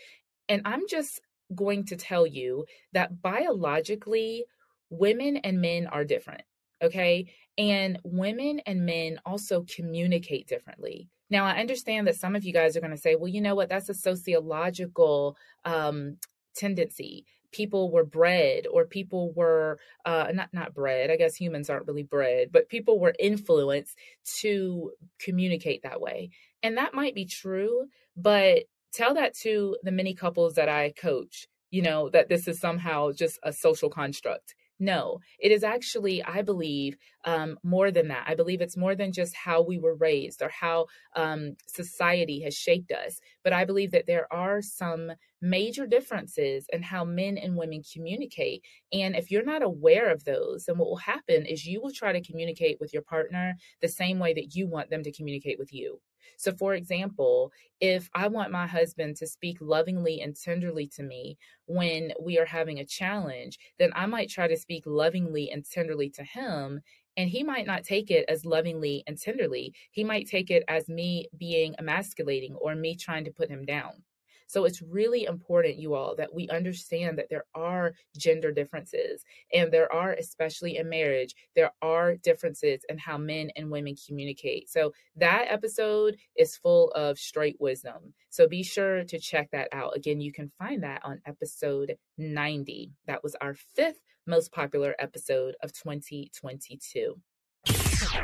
And 0.50 0.64
I'm 0.66 0.82
just 0.90 1.22
going 1.56 1.86
to 1.86 1.96
tell 1.96 2.28
you 2.28 2.66
that 2.92 3.22
biologically, 3.22 4.44
women 4.90 5.38
and 5.38 5.62
men 5.62 5.88
are 5.88 6.04
different. 6.04 6.44
Okay. 6.84 7.32
And 7.58 7.98
women 8.04 8.60
and 8.66 8.86
men 8.86 9.22
also 9.26 9.66
communicate 9.74 10.48
differently. 10.48 11.08
Now, 11.30 11.46
I 11.46 11.62
understand 11.62 12.08
that 12.08 12.18
some 12.18 12.36
of 12.36 12.44
you 12.44 12.52
guys 12.52 12.76
are 12.76 12.82
going 12.82 12.92
to 12.92 12.98
say, 12.98 13.16
well, 13.16 13.30
you 13.30 13.40
know 13.40 13.56
what? 13.56 13.70
That's 13.70 13.88
a 13.88 13.94
sociological 13.94 15.38
um, 15.64 16.18
tendency. 16.56 17.26
People 17.52 17.92
were 17.92 18.06
bred 18.06 18.66
or 18.72 18.86
people 18.86 19.34
were 19.34 19.78
uh, 20.06 20.28
not 20.34 20.50
not 20.54 20.74
bred 20.74 21.12
i 21.12 21.18
guess 21.18 21.36
humans 21.36 21.70
aren't 21.70 21.86
really 21.86 22.04
bred 22.04 22.50
but 22.52 22.70
people 22.70 22.98
were 22.98 23.14
influenced 23.20 23.98
to 24.40 24.92
communicate 25.20 25.84
that 25.84 26.00
way. 26.02 26.30
And 26.64 26.78
that 26.78 26.94
might 26.94 27.16
be 27.16 27.26
true 27.26 27.88
but 28.16 28.64
tell 28.94 29.14
that 29.16 29.34
to 29.34 29.78
the 29.84 29.92
many 29.92 30.14
couples 30.14 30.56
that 30.56 30.70
i 30.70 30.92
coach 30.92 31.48
you 31.70 31.82
know 31.82 32.10
that 32.10 32.30
this 32.30 32.48
is 32.48 32.60
somehow 32.60 33.12
just 33.12 33.40
a 33.44 33.54
social 33.54 33.90
construct 33.90 34.54
no, 34.82 35.20
it 35.40 35.52
is 35.52 35.64
actually, 35.64 36.24
I 36.24 36.42
believe, 36.42 36.98
um, 37.24 37.60
more 37.64 37.92
than 37.92 38.08
that. 38.08 38.24
I 38.28 38.34
believe 38.34 38.62
it's 38.62 38.76
more 38.76 38.96
than 38.96 39.12
just 39.12 39.36
how 39.36 39.62
we 39.62 39.78
were 39.78 39.94
raised 39.94 40.42
or 40.42 40.50
how 40.50 40.88
um, 41.16 41.56
society 41.68 42.42
has 42.42 42.56
shaped 42.56 42.92
us. 42.92 43.20
But 43.44 43.54
I 43.54 43.64
believe 43.64 43.92
that 43.92 44.08
there 44.08 44.28
are 44.34 44.60
some 44.64 45.12
major 45.40 45.86
differences 45.86 46.66
in 46.74 46.82
how 46.82 47.06
men 47.06 47.38
and 47.38 47.56
women 47.56 47.84
communicate. 47.94 48.64
And 48.92 49.16
if 49.16 49.30
you're 49.30 49.46
not 49.46 49.62
aware 49.62 50.12
of 50.12 50.24
those, 50.26 50.66
then 50.66 50.80
what 50.80 50.90
will 50.90 50.98
happen 50.98 51.46
is 51.46 51.68
you 51.68 51.80
will 51.80 51.94
try 51.94 52.12
to 52.12 52.22
communicate 52.22 52.78
with 52.80 52.92
your 52.92 53.04
partner 53.04 53.56
the 53.82 53.88
same 53.88 54.18
way 54.18 54.34
that 54.34 54.56
you 54.56 54.68
want 54.68 54.90
them 54.90 55.04
to 55.04 55.12
communicate 55.12 55.60
with 55.60 55.72
you. 55.72 56.00
So, 56.38 56.52
for 56.54 56.74
example, 56.74 57.52
if 57.80 58.10
I 58.14 58.28
want 58.28 58.52
my 58.52 58.68
husband 58.68 59.18
to 59.18 59.28
speak 59.28 59.58
lovingly 59.60 60.22
and 60.22 60.36
tenderly 60.36 60.88
to 60.96 61.04
me 61.04 61.38
when 61.66 62.14
we 62.20 62.38
are 62.40 62.46
having 62.46 62.80
a 62.80 62.86
challenge, 62.86 63.58
then 63.80 63.92
I 63.96 64.06
might 64.06 64.30
try 64.30 64.48
to 64.48 64.58
speak 64.58 64.84
lovingly 64.86 65.52
and 65.52 65.66
tenderly 65.66 66.10
to 66.12 66.24
him. 66.24 66.82
And 67.18 67.30
he 67.30 67.44
might 67.44 67.68
not 67.68 67.84
take 67.84 68.10
it 68.10 68.26
as 68.30 68.46
lovingly 68.46 69.04
and 69.08 69.18
tenderly. 69.18 69.74
He 69.92 70.04
might 70.04 70.28
take 70.28 70.50
it 70.50 70.64
as 70.68 70.88
me 70.88 71.28
being 71.38 71.76
emasculating 71.78 72.56
or 72.56 72.76
me 72.76 72.96
trying 72.96 73.26
to 73.26 73.32
put 73.32 73.50
him 73.50 73.66
down. 73.66 74.04
So 74.52 74.66
it's 74.66 74.82
really 74.82 75.24
important, 75.24 75.78
you 75.78 75.94
all, 75.94 76.14
that 76.18 76.34
we 76.34 76.50
understand 76.50 77.18
that 77.18 77.30
there 77.30 77.46
are 77.56 77.94
gender 78.18 78.52
differences. 78.52 79.24
And 79.54 79.72
there 79.72 79.92
are, 79.94 80.12
especially 80.12 80.76
in 80.76 80.90
marriage, 80.90 81.36
there 81.56 81.72
are 81.82 82.18
differences 82.18 82.82
in 82.90 82.98
how 82.98 83.18
men 83.18 83.52
and 83.56 83.72
women 83.72 83.96
communicate. 84.06 84.70
So 84.70 84.92
that 85.16 85.46
episode 85.48 86.18
is 86.36 86.58
full 86.58 86.92
of 86.92 87.18
straight 87.18 87.56
wisdom. 87.62 88.14
So 88.30 88.46
be 88.46 88.62
sure 88.62 89.06
to 89.06 89.20
check 89.20 89.52
that 89.54 89.70
out. 89.72 89.96
Again, 89.96 90.20
you 90.20 90.34
can 90.34 90.52
find 90.60 90.84
that 90.84 91.00
on 91.06 91.22
episode 91.26 91.96
90. 92.18 92.92
That 93.08 93.24
was 93.24 93.36
our 93.36 93.54
fifth 93.54 94.02
most 94.28 94.52
popular 94.52 94.96
episode 95.00 95.56
of 95.64 95.72
2022. 95.72 97.16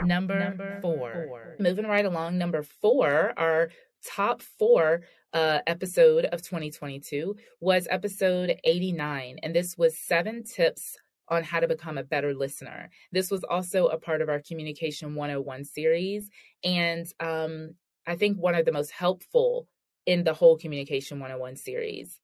Number, 0.03 0.39
number 0.39 0.79
four. 0.81 1.25
four. 1.27 1.55
Moving 1.57 1.87
right 1.87 2.05
along, 2.05 2.37
number 2.37 2.63
four, 2.63 3.33
our 3.37 3.69
top 4.05 4.41
four 4.41 5.01
uh, 5.37 5.61
episode 5.67 6.25
of 6.25 6.41
2022 6.41 7.35
was 7.59 7.87
episode 7.91 8.59
89. 8.63 9.37
And 9.43 9.55
this 9.55 9.77
was 9.77 9.95
seven 9.95 10.43
tips 10.43 10.97
on 11.29 11.43
how 11.43 11.59
to 11.59 11.67
become 11.67 11.99
a 11.99 12.03
better 12.03 12.33
listener. 12.33 12.89
This 13.11 13.29
was 13.29 13.43
also 13.43 13.85
a 13.85 13.99
part 13.99 14.23
of 14.23 14.29
our 14.29 14.41
Communication 14.41 15.13
101 15.13 15.65
series. 15.65 16.31
And 16.63 17.05
um, 17.19 17.75
I 18.07 18.15
think 18.15 18.37
one 18.37 18.55
of 18.55 18.65
the 18.65 18.71
most 18.71 18.89
helpful 18.89 19.67
in 20.07 20.23
the 20.23 20.33
whole 20.33 20.57
Communication 20.57 21.19
101 21.19 21.57
series. 21.57 22.19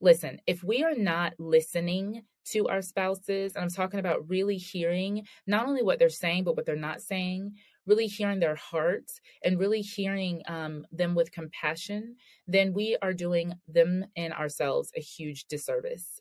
Listen, 0.00 0.40
if 0.46 0.64
we 0.64 0.82
are 0.82 0.94
not 0.94 1.34
listening 1.38 2.22
to 2.52 2.68
our 2.68 2.80
spouses, 2.80 3.54
and 3.54 3.64
I'm 3.64 3.70
talking 3.70 4.00
about 4.00 4.30
really 4.30 4.56
hearing 4.56 5.26
not 5.46 5.66
only 5.66 5.82
what 5.82 5.98
they're 5.98 6.08
saying, 6.08 6.44
but 6.44 6.56
what 6.56 6.64
they're 6.64 6.76
not 6.76 7.02
saying, 7.02 7.56
really 7.86 8.06
hearing 8.06 8.40
their 8.40 8.56
hearts 8.56 9.20
and 9.44 9.58
really 9.58 9.80
hearing 9.80 10.42
um, 10.46 10.86
them 10.92 11.14
with 11.14 11.32
compassion, 11.32 12.16
then 12.46 12.72
we 12.72 12.96
are 13.02 13.12
doing 13.12 13.54
them 13.68 14.04
and 14.16 14.32
ourselves 14.32 14.92
a 14.96 15.00
huge 15.00 15.46
disservice. 15.46 16.20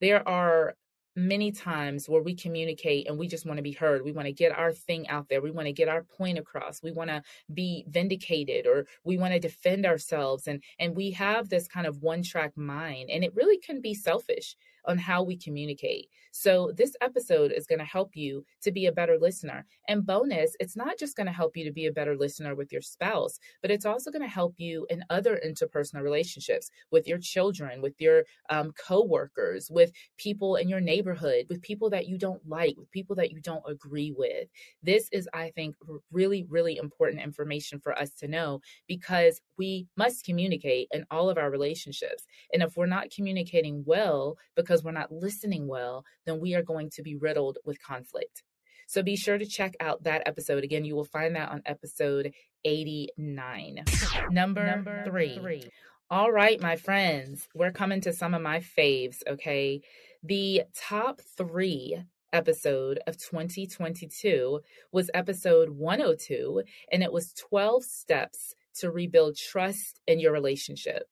There 0.00 0.26
are 0.28 0.74
many 1.14 1.52
times 1.52 2.08
where 2.08 2.22
we 2.22 2.34
communicate 2.34 3.06
and 3.06 3.18
we 3.18 3.28
just 3.28 3.44
want 3.44 3.58
to 3.58 3.62
be 3.62 3.72
heard. 3.72 4.02
We 4.02 4.12
want 4.12 4.26
to 4.26 4.32
get 4.32 4.56
our 4.56 4.72
thing 4.72 5.08
out 5.08 5.28
there. 5.28 5.42
We 5.42 5.50
want 5.50 5.66
to 5.66 5.72
get 5.72 5.88
our 5.88 6.04
point 6.04 6.38
across. 6.38 6.82
We 6.82 6.92
want 6.92 7.10
to 7.10 7.22
be 7.52 7.84
vindicated 7.88 8.66
or 8.66 8.86
we 9.04 9.18
want 9.18 9.34
to 9.34 9.38
defend 9.38 9.84
ourselves 9.84 10.46
and 10.46 10.62
and 10.78 10.96
we 10.96 11.10
have 11.12 11.48
this 11.48 11.68
kind 11.68 11.86
of 11.86 12.02
one 12.02 12.22
track 12.22 12.56
mind 12.56 13.10
and 13.10 13.24
it 13.24 13.34
really 13.34 13.58
can 13.58 13.80
be 13.80 13.94
selfish 13.94 14.56
on 14.84 14.98
how 14.98 15.22
we 15.22 15.36
communicate. 15.36 16.08
So, 16.32 16.72
this 16.76 16.94
episode 17.00 17.52
is 17.52 17.66
going 17.66 17.78
to 17.78 17.84
help 17.84 18.10
you 18.14 18.44
to 18.62 18.72
be 18.72 18.86
a 18.86 18.92
better 18.92 19.18
listener. 19.20 19.66
And 19.88 20.06
bonus, 20.06 20.56
it's 20.60 20.76
not 20.76 20.98
just 20.98 21.16
going 21.16 21.26
to 21.26 21.32
help 21.32 21.56
you 21.56 21.64
to 21.64 21.72
be 21.72 21.86
a 21.86 21.92
better 21.92 22.16
listener 22.16 22.54
with 22.54 22.72
your 22.72 22.80
spouse, 22.80 23.38
but 23.60 23.70
it's 23.70 23.84
also 23.84 24.10
going 24.10 24.22
to 24.22 24.28
help 24.28 24.54
you 24.56 24.86
in 24.88 25.04
other 25.10 25.40
interpersonal 25.44 26.02
relationships 26.02 26.70
with 26.90 27.06
your 27.06 27.18
children, 27.18 27.82
with 27.82 28.00
your 28.00 28.24
um, 28.48 28.72
coworkers, 28.72 29.68
with 29.70 29.92
people 30.16 30.56
in 30.56 30.68
your 30.68 30.80
neighborhood, 30.80 31.46
with 31.48 31.60
people 31.60 31.90
that 31.90 32.08
you 32.08 32.16
don't 32.16 32.46
like, 32.48 32.76
with 32.78 32.90
people 32.90 33.16
that 33.16 33.30
you 33.30 33.40
don't 33.40 33.64
agree 33.68 34.14
with. 34.16 34.48
This 34.82 35.08
is, 35.12 35.28
I 35.34 35.50
think, 35.50 35.76
really, 36.10 36.46
really 36.48 36.78
important 36.78 37.22
information 37.22 37.78
for 37.78 37.96
us 37.98 38.10
to 38.14 38.28
know 38.28 38.60
because 38.88 39.40
we 39.58 39.86
must 39.96 40.24
communicate 40.24 40.88
in 40.92 41.04
all 41.10 41.28
of 41.28 41.36
our 41.36 41.50
relationships. 41.50 42.24
And 42.52 42.62
if 42.62 42.76
we're 42.76 42.86
not 42.86 43.10
communicating 43.14 43.84
well 43.86 44.36
because 44.56 44.71
we're 44.80 44.92
not 44.92 45.10
listening 45.10 45.66
well, 45.66 46.04
then 46.24 46.40
we 46.40 46.54
are 46.54 46.62
going 46.62 46.88
to 46.90 47.02
be 47.02 47.16
riddled 47.16 47.58
with 47.64 47.82
conflict. 47.82 48.42
So 48.86 49.02
be 49.02 49.16
sure 49.16 49.38
to 49.38 49.46
check 49.46 49.74
out 49.80 50.04
that 50.04 50.22
episode. 50.26 50.64
Again, 50.64 50.84
you 50.84 50.94
will 50.94 51.04
find 51.04 51.34
that 51.34 51.48
on 51.50 51.62
episode 51.66 52.32
89. 52.64 53.84
Number, 54.30 54.66
Number 54.66 55.02
three. 55.04 55.38
three. 55.38 55.64
All 56.10 56.30
right, 56.30 56.60
my 56.60 56.76
friends, 56.76 57.48
we're 57.54 57.72
coming 57.72 58.02
to 58.02 58.12
some 58.12 58.34
of 58.34 58.42
my 58.42 58.60
faves, 58.60 59.22
okay? 59.26 59.80
The 60.22 60.64
top 60.76 61.22
three 61.38 62.04
episode 62.34 63.00
of 63.06 63.16
2022 63.16 64.60
was 64.92 65.10
episode 65.14 65.70
102, 65.70 66.62
and 66.90 67.02
it 67.02 67.12
was 67.12 67.32
12 67.32 67.84
steps 67.84 68.54
to 68.80 68.90
rebuild 68.90 69.36
trust 69.36 70.00
in 70.06 70.20
your 70.20 70.32
relationship. 70.32 71.04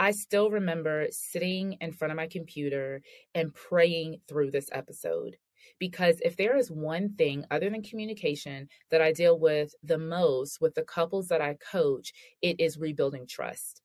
I 0.00 0.12
still 0.12 0.50
remember 0.50 1.08
sitting 1.10 1.74
in 1.82 1.92
front 1.92 2.10
of 2.10 2.16
my 2.16 2.26
computer 2.26 3.02
and 3.34 3.52
praying 3.54 4.22
through 4.26 4.50
this 4.50 4.70
episode. 4.72 5.36
Because 5.78 6.22
if 6.24 6.38
there 6.38 6.56
is 6.56 6.70
one 6.70 7.10
thing 7.16 7.44
other 7.50 7.68
than 7.68 7.82
communication 7.82 8.68
that 8.90 9.02
I 9.02 9.12
deal 9.12 9.38
with 9.38 9.74
the 9.82 9.98
most 9.98 10.58
with 10.58 10.74
the 10.74 10.84
couples 10.84 11.28
that 11.28 11.42
I 11.42 11.58
coach, 11.70 12.14
it 12.40 12.58
is 12.58 12.78
rebuilding 12.78 13.26
trust. 13.26 13.82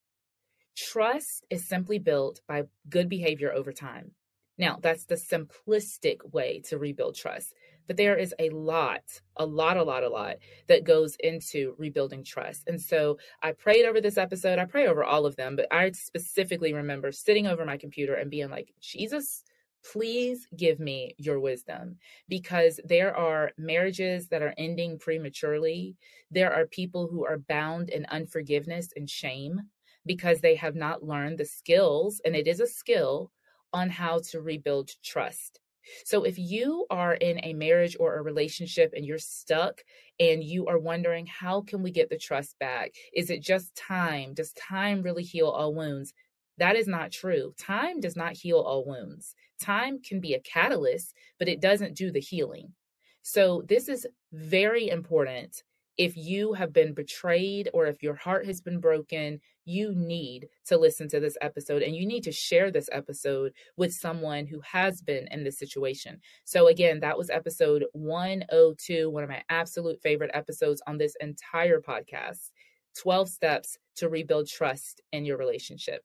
Trust 0.77 1.43
is 1.49 1.67
simply 1.67 1.99
built 1.99 2.39
by 2.47 2.63
good 2.89 3.09
behavior 3.09 3.51
over 3.53 3.73
time. 3.73 4.11
Now, 4.57 4.79
that's 4.81 5.05
the 5.05 5.15
simplistic 5.15 6.31
way 6.31 6.61
to 6.69 6.77
rebuild 6.77 7.15
trust. 7.15 7.53
But 7.87 7.97
there 7.97 8.17
is 8.17 8.33
a 8.39 8.49
lot, 8.49 9.03
a 9.37 9.45
lot, 9.45 9.77
a 9.77 9.83
lot, 9.83 10.03
a 10.03 10.09
lot 10.09 10.37
that 10.67 10.83
goes 10.83 11.15
into 11.19 11.75
rebuilding 11.77 12.23
trust. 12.23 12.63
And 12.67 12.81
so 12.81 13.17
I 13.41 13.51
prayed 13.51 13.85
over 13.85 14.01
this 14.01 14.17
episode. 14.17 14.59
I 14.59 14.65
pray 14.65 14.87
over 14.87 15.03
all 15.03 15.25
of 15.25 15.35
them, 15.35 15.55
but 15.55 15.67
I 15.71 15.91
specifically 15.91 16.73
remember 16.73 17.11
sitting 17.11 17.47
over 17.47 17.65
my 17.65 17.77
computer 17.77 18.15
and 18.15 18.31
being 18.31 18.49
like, 18.49 18.73
Jesus, 18.81 19.43
please 19.91 20.47
give 20.57 20.79
me 20.79 21.13
your 21.17 21.39
wisdom 21.39 21.97
because 22.27 22.79
there 22.85 23.15
are 23.15 23.51
marriages 23.57 24.27
that 24.29 24.41
are 24.41 24.53
ending 24.57 24.97
prematurely. 24.97 25.95
There 26.31 26.51
are 26.51 26.65
people 26.65 27.07
who 27.07 27.25
are 27.25 27.37
bound 27.37 27.89
in 27.89 28.05
unforgiveness 28.07 28.89
and 28.95 29.09
shame 29.09 29.61
because 30.05 30.39
they 30.39 30.55
have 30.55 30.75
not 30.75 31.03
learned 31.03 31.37
the 31.37 31.45
skills, 31.45 32.21
and 32.25 32.35
it 32.35 32.47
is 32.47 32.59
a 32.59 32.67
skill 32.67 33.31
on 33.73 33.89
how 33.89 34.19
to 34.29 34.41
rebuild 34.41 34.91
trust. 35.03 35.59
So 36.05 36.23
if 36.23 36.37
you 36.37 36.85
are 36.89 37.13
in 37.13 37.39
a 37.43 37.53
marriage 37.53 37.97
or 37.99 38.15
a 38.15 38.21
relationship 38.21 38.93
and 38.95 39.05
you're 39.05 39.17
stuck 39.17 39.81
and 40.19 40.43
you 40.43 40.67
are 40.67 40.79
wondering, 40.79 41.25
how 41.25 41.61
can 41.61 41.83
we 41.83 41.91
get 41.91 42.09
the 42.09 42.17
trust 42.17 42.57
back? 42.59 42.93
Is 43.13 43.29
it 43.29 43.41
just 43.41 43.75
time? 43.75 44.33
Does 44.33 44.53
time 44.53 45.01
really 45.01 45.23
heal 45.23 45.47
all 45.47 45.73
wounds? 45.73 46.13
That 46.57 46.75
is 46.75 46.87
not 46.87 47.11
true. 47.11 47.53
Time 47.57 47.99
does 47.99 48.15
not 48.15 48.33
heal 48.33 48.59
all 48.59 48.85
wounds. 48.85 49.35
Time 49.61 50.01
can 50.01 50.19
be 50.19 50.33
a 50.33 50.39
catalyst, 50.39 51.13
but 51.37 51.49
it 51.49 51.59
doesn't 51.59 51.95
do 51.95 52.11
the 52.11 52.19
healing. 52.19 52.73
So 53.21 53.63
this 53.67 53.89
is 53.89 54.07
very 54.31 54.89
important. 54.89 55.63
If 55.97 56.15
you 56.17 56.53
have 56.53 56.73
been 56.73 56.93
betrayed 56.93 57.69
or 57.73 57.87
if 57.87 58.03
your 58.03 58.15
heart 58.15 58.45
has 58.45 58.61
been 58.61 58.79
broken, 58.79 59.39
you 59.65 59.93
need 59.95 60.47
to 60.65 60.77
listen 60.77 61.07
to 61.09 61.19
this 61.19 61.37
episode 61.41 61.81
and 61.81 61.95
you 61.95 62.05
need 62.05 62.23
to 62.23 62.31
share 62.31 62.71
this 62.71 62.89
episode 62.91 63.51
with 63.77 63.93
someone 63.93 64.45
who 64.45 64.61
has 64.61 65.01
been 65.01 65.27
in 65.31 65.43
this 65.43 65.59
situation. 65.59 66.19
So, 66.45 66.67
again, 66.67 66.99
that 67.01 67.17
was 67.17 67.29
episode 67.29 67.85
102, 67.93 69.09
one 69.09 69.23
of 69.23 69.29
my 69.29 69.43
absolute 69.49 70.01
favorite 70.01 70.31
episodes 70.33 70.81
on 70.87 70.97
this 70.97 71.15
entire 71.19 71.81
podcast 71.81 72.51
12 72.95 73.29
steps 73.29 73.77
to 73.95 74.09
rebuild 74.09 74.47
trust 74.47 75.01
in 75.11 75.25
your 75.25 75.37
relationship. 75.37 76.03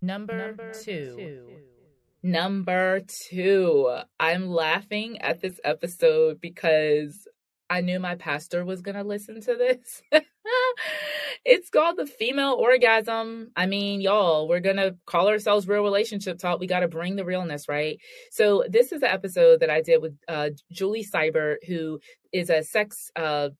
Number, 0.00 0.48
Number 0.48 0.72
two. 0.72 1.14
two. 1.16 1.46
Number 2.22 3.00
two. 3.00 3.98
I'm 4.18 4.48
laughing 4.48 5.18
at 5.22 5.40
this 5.40 5.58
episode 5.64 6.40
because 6.40 7.26
I 7.68 7.80
knew 7.80 8.00
my 8.00 8.16
pastor 8.16 8.64
was 8.64 8.82
going 8.82 8.96
to 8.96 9.04
listen 9.04 9.40
to 9.42 9.54
this. 9.54 10.02
it's 11.44 11.70
called 11.70 11.96
the 11.96 12.06
female 12.06 12.52
orgasm. 12.52 13.50
I 13.56 13.66
mean, 13.66 14.00
y'all, 14.00 14.46
we're 14.46 14.60
going 14.60 14.76
to 14.76 14.96
call 15.06 15.28
ourselves 15.28 15.66
Real 15.66 15.82
Relationship 15.82 16.38
Talk. 16.38 16.60
We 16.60 16.66
got 16.66 16.80
to 16.80 16.88
bring 16.88 17.16
the 17.16 17.24
realness, 17.24 17.68
right? 17.68 17.98
So, 18.30 18.64
this 18.68 18.92
is 18.92 19.02
an 19.02 19.08
episode 19.08 19.60
that 19.60 19.70
I 19.70 19.80
did 19.80 20.02
with 20.02 20.16
uh, 20.28 20.50
Julie 20.70 21.04
Sibert, 21.04 21.64
who 21.66 21.98
is 22.32 22.50
a 22.50 22.62
sex 22.62 23.10
uh, 23.16 23.50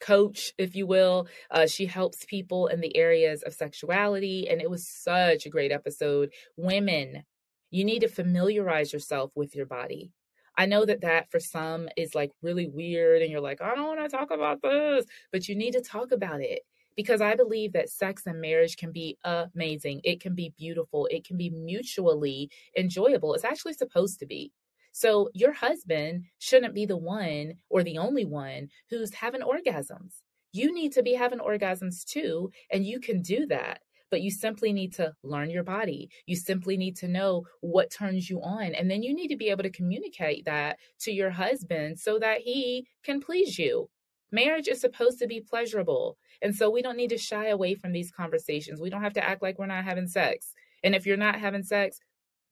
coach, 0.00 0.52
if 0.58 0.74
you 0.74 0.86
will. 0.86 1.28
Uh, 1.50 1.66
she 1.66 1.86
helps 1.86 2.24
people 2.24 2.66
in 2.66 2.80
the 2.80 2.96
areas 2.96 3.42
of 3.42 3.54
sexuality, 3.54 4.48
and 4.48 4.60
it 4.60 4.70
was 4.70 4.88
such 4.88 5.46
a 5.46 5.50
great 5.50 5.70
episode. 5.70 6.32
Women, 6.56 7.22
you 7.70 7.84
need 7.84 8.00
to 8.00 8.08
familiarize 8.08 8.92
yourself 8.92 9.30
with 9.36 9.54
your 9.54 9.66
body. 9.66 10.10
I 10.56 10.66
know 10.66 10.84
that 10.84 11.00
that 11.00 11.30
for 11.30 11.40
some 11.40 11.88
is 11.96 12.14
like 12.14 12.30
really 12.40 12.68
weird 12.68 13.22
and 13.22 13.30
you're 13.30 13.40
like, 13.40 13.60
I 13.60 13.74
don't 13.74 13.96
want 13.96 14.08
to 14.08 14.16
talk 14.16 14.30
about 14.30 14.62
this, 14.62 15.04
but 15.32 15.48
you 15.48 15.56
need 15.56 15.72
to 15.72 15.80
talk 15.80 16.12
about 16.12 16.40
it 16.40 16.60
because 16.96 17.20
I 17.20 17.34
believe 17.34 17.72
that 17.72 17.90
sex 17.90 18.22
and 18.26 18.40
marriage 18.40 18.76
can 18.76 18.92
be 18.92 19.18
amazing. 19.24 20.00
It 20.04 20.20
can 20.20 20.34
be 20.34 20.52
beautiful. 20.56 21.06
It 21.10 21.26
can 21.26 21.36
be 21.36 21.50
mutually 21.50 22.50
enjoyable. 22.76 23.34
It's 23.34 23.44
actually 23.44 23.74
supposed 23.74 24.20
to 24.20 24.26
be. 24.26 24.52
So 24.92 25.28
your 25.34 25.52
husband 25.52 26.24
shouldn't 26.38 26.74
be 26.74 26.86
the 26.86 26.96
one 26.96 27.54
or 27.68 27.82
the 27.82 27.98
only 27.98 28.24
one 28.24 28.68
who's 28.90 29.12
having 29.12 29.42
orgasms. 29.42 30.20
You 30.52 30.72
need 30.72 30.92
to 30.92 31.02
be 31.02 31.14
having 31.14 31.40
orgasms 31.40 32.04
too, 32.04 32.52
and 32.70 32.86
you 32.86 33.00
can 33.00 33.22
do 33.22 33.46
that 33.46 33.80
but 34.14 34.22
you 34.22 34.30
simply 34.30 34.72
need 34.72 34.94
to 34.94 35.12
learn 35.24 35.50
your 35.50 35.64
body. 35.64 36.08
You 36.26 36.36
simply 36.36 36.76
need 36.76 36.94
to 36.98 37.08
know 37.08 37.46
what 37.62 37.90
turns 37.90 38.30
you 38.30 38.40
on. 38.42 38.72
And 38.72 38.88
then 38.88 39.02
you 39.02 39.12
need 39.12 39.26
to 39.26 39.36
be 39.36 39.48
able 39.48 39.64
to 39.64 39.70
communicate 39.70 40.44
that 40.44 40.78
to 41.00 41.10
your 41.10 41.30
husband 41.30 41.98
so 41.98 42.20
that 42.20 42.42
he 42.42 42.86
can 43.02 43.20
please 43.20 43.58
you. 43.58 43.88
Marriage 44.34 44.66
is 44.66 44.80
supposed 44.80 45.20
to 45.20 45.28
be 45.28 45.40
pleasurable. 45.40 46.18
And 46.42 46.56
so 46.56 46.68
we 46.68 46.82
don't 46.82 46.96
need 46.96 47.10
to 47.10 47.18
shy 47.18 47.46
away 47.46 47.76
from 47.76 47.92
these 47.92 48.10
conversations. 48.10 48.80
We 48.80 48.90
don't 48.90 49.04
have 49.04 49.12
to 49.12 49.24
act 49.24 49.42
like 49.42 49.60
we're 49.60 49.66
not 49.66 49.84
having 49.84 50.08
sex. 50.08 50.52
And 50.82 50.92
if 50.92 51.06
you're 51.06 51.16
not 51.16 51.38
having 51.38 51.62
sex, 51.62 52.00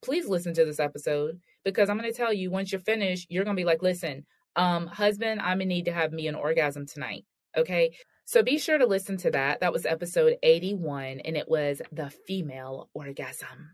please 0.00 0.28
listen 0.28 0.54
to 0.54 0.64
this 0.64 0.78
episode 0.78 1.40
because 1.64 1.90
I'm 1.90 1.98
going 1.98 2.08
to 2.08 2.16
tell 2.16 2.32
you 2.32 2.52
once 2.52 2.70
you're 2.70 2.80
finished, 2.80 3.26
you're 3.30 3.42
going 3.42 3.56
to 3.56 3.60
be 3.60 3.66
like, 3.66 3.82
listen, 3.82 4.24
um, 4.54 4.86
husband, 4.86 5.40
I'm 5.40 5.58
going 5.58 5.68
to 5.68 5.74
need 5.74 5.86
to 5.86 5.92
have 5.92 6.12
me 6.12 6.28
an 6.28 6.36
orgasm 6.36 6.86
tonight. 6.86 7.24
Okay. 7.56 7.96
So 8.26 8.44
be 8.44 8.58
sure 8.58 8.78
to 8.78 8.86
listen 8.86 9.16
to 9.18 9.32
that. 9.32 9.58
That 9.58 9.72
was 9.72 9.84
episode 9.84 10.36
81, 10.40 11.20
and 11.24 11.36
it 11.36 11.48
was 11.48 11.82
the 11.90 12.10
female 12.10 12.88
orgasm. 12.94 13.72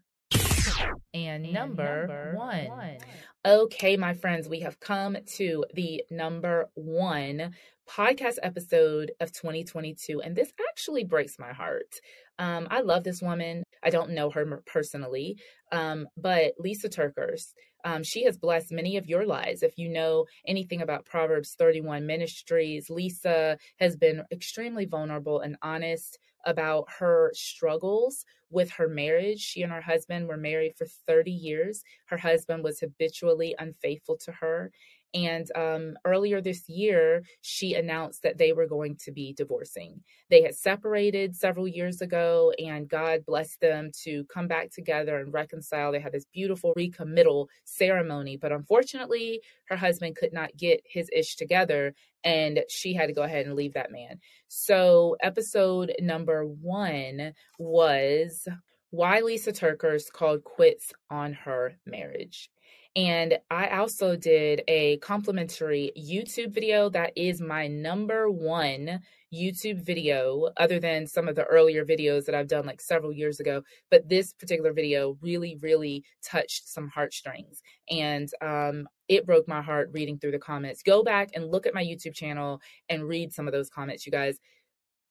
And, 1.12 1.44
and 1.44 1.52
number, 1.52 2.06
number 2.06 2.32
one. 2.36 2.68
one. 2.68 2.98
Okay, 3.46 3.96
my 3.96 4.14
friends, 4.14 4.48
we 4.48 4.60
have 4.60 4.80
come 4.80 5.16
to 5.36 5.64
the 5.74 6.04
number 6.10 6.70
one 6.74 7.54
podcast 7.88 8.36
episode 8.42 9.12
of 9.20 9.32
2022, 9.32 10.20
and 10.20 10.36
this 10.36 10.52
actually 10.70 11.04
breaks 11.04 11.38
my 11.38 11.52
heart. 11.52 12.00
Um, 12.38 12.68
I 12.70 12.80
love 12.80 13.04
this 13.04 13.22
woman. 13.22 13.64
I 13.82 13.90
don't 13.90 14.10
know 14.10 14.30
her 14.30 14.62
personally, 14.66 15.38
um, 15.72 16.06
but 16.16 16.52
Lisa 16.58 16.88
TerKeurst, 16.88 17.54
Um, 17.84 18.02
she 18.02 18.24
has 18.24 18.36
blessed 18.36 18.72
many 18.72 18.96
of 18.96 19.06
your 19.06 19.24
lives. 19.24 19.62
If 19.62 19.78
you 19.78 19.88
know 19.88 20.26
anything 20.46 20.82
about 20.82 21.04
Proverbs 21.06 21.54
31 21.58 22.06
Ministries, 22.06 22.90
Lisa 22.90 23.56
has 23.78 23.96
been 23.96 24.24
extremely 24.32 24.84
vulnerable 24.84 25.40
and 25.40 25.56
honest 25.62 26.18
about 26.44 26.86
her 26.98 27.30
struggles 27.34 28.24
with 28.50 28.70
her 28.72 28.88
marriage. 28.88 29.40
She 29.40 29.62
and 29.62 29.72
her 29.72 29.80
husband 29.80 30.28
were 30.28 30.36
married 30.36 30.74
for 30.76 30.86
30 31.06 31.30
years. 31.30 31.82
Her 32.06 32.16
husband 32.16 32.64
was 32.64 32.80
habitually 32.80 33.54
unfaithful 33.58 34.16
to 34.18 34.32
her. 34.32 34.70
And 35.14 35.50
um, 35.56 35.94
earlier 36.04 36.40
this 36.40 36.68
year, 36.68 37.22
she 37.40 37.74
announced 37.74 38.22
that 38.22 38.36
they 38.36 38.52
were 38.52 38.66
going 38.66 38.96
to 39.04 39.12
be 39.12 39.32
divorcing. 39.32 40.02
They 40.30 40.42
had 40.42 40.54
separated 40.54 41.34
several 41.34 41.66
years 41.66 42.02
ago, 42.02 42.52
and 42.58 42.88
God 42.88 43.24
blessed 43.26 43.60
them 43.60 43.90
to 44.04 44.24
come 44.24 44.48
back 44.48 44.70
together 44.70 45.18
and 45.18 45.32
reconcile. 45.32 45.92
They 45.92 46.00
had 46.00 46.12
this 46.12 46.26
beautiful 46.32 46.74
recommittal 46.76 47.48
ceremony, 47.64 48.36
but 48.36 48.52
unfortunately, 48.52 49.40
her 49.68 49.76
husband 49.76 50.16
could 50.16 50.32
not 50.32 50.56
get 50.56 50.82
his 50.84 51.08
ish 51.14 51.36
together, 51.36 51.94
and 52.22 52.60
she 52.68 52.92
had 52.92 53.06
to 53.06 53.14
go 53.14 53.22
ahead 53.22 53.46
and 53.46 53.54
leave 53.54 53.74
that 53.74 53.92
man. 53.92 54.20
So, 54.48 55.16
episode 55.22 55.94
number 56.00 56.44
one 56.44 57.32
was 57.58 58.46
why 58.90 59.20
Lisa 59.20 59.52
TerKeurst 59.52 60.12
called 60.12 60.44
quits 60.44 60.92
on 61.10 61.32
her 61.34 61.74
marriage. 61.86 62.50
And 62.96 63.38
I 63.50 63.68
also 63.78 64.16
did 64.16 64.62
a 64.66 64.96
complimentary 64.98 65.92
YouTube 65.96 66.52
video 66.52 66.88
that 66.90 67.12
is 67.16 67.40
my 67.40 67.68
number 67.68 68.30
one 68.30 69.00
YouTube 69.32 69.84
video, 69.84 70.50
other 70.56 70.80
than 70.80 71.06
some 71.06 71.28
of 71.28 71.36
the 71.36 71.44
earlier 71.44 71.84
videos 71.84 72.24
that 72.24 72.34
I've 72.34 72.48
done 72.48 72.66
like 72.66 72.80
several 72.80 73.12
years 73.12 73.40
ago. 73.40 73.62
But 73.90 74.08
this 74.08 74.32
particular 74.32 74.72
video 74.72 75.16
really, 75.20 75.56
really 75.60 76.02
touched 76.24 76.66
some 76.66 76.88
heartstrings. 76.88 77.62
And 77.90 78.28
um, 78.40 78.88
it 79.06 79.26
broke 79.26 79.46
my 79.46 79.62
heart 79.62 79.90
reading 79.92 80.18
through 80.18 80.32
the 80.32 80.38
comments. 80.38 80.82
Go 80.82 81.04
back 81.04 81.30
and 81.34 81.50
look 81.50 81.66
at 81.66 81.74
my 81.74 81.84
YouTube 81.84 82.14
channel 82.14 82.60
and 82.88 83.06
read 83.06 83.32
some 83.32 83.46
of 83.46 83.52
those 83.52 83.70
comments, 83.70 84.06
you 84.06 84.12
guys 84.12 84.38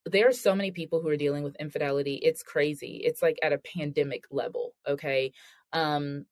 there 0.05 0.27
are 0.27 0.33
so 0.33 0.55
many 0.55 0.71
people 0.71 1.01
who 1.01 1.09
are 1.09 1.17
dealing 1.17 1.43
with 1.43 1.57
infidelity 1.57 2.15
it's 2.23 2.41
crazy 2.41 3.01
it's 3.03 3.21
like 3.21 3.37
at 3.43 3.51
a 3.51 3.57
pandemic 3.57 4.23
level 4.31 4.73
okay 4.87 5.33
um 5.73 6.25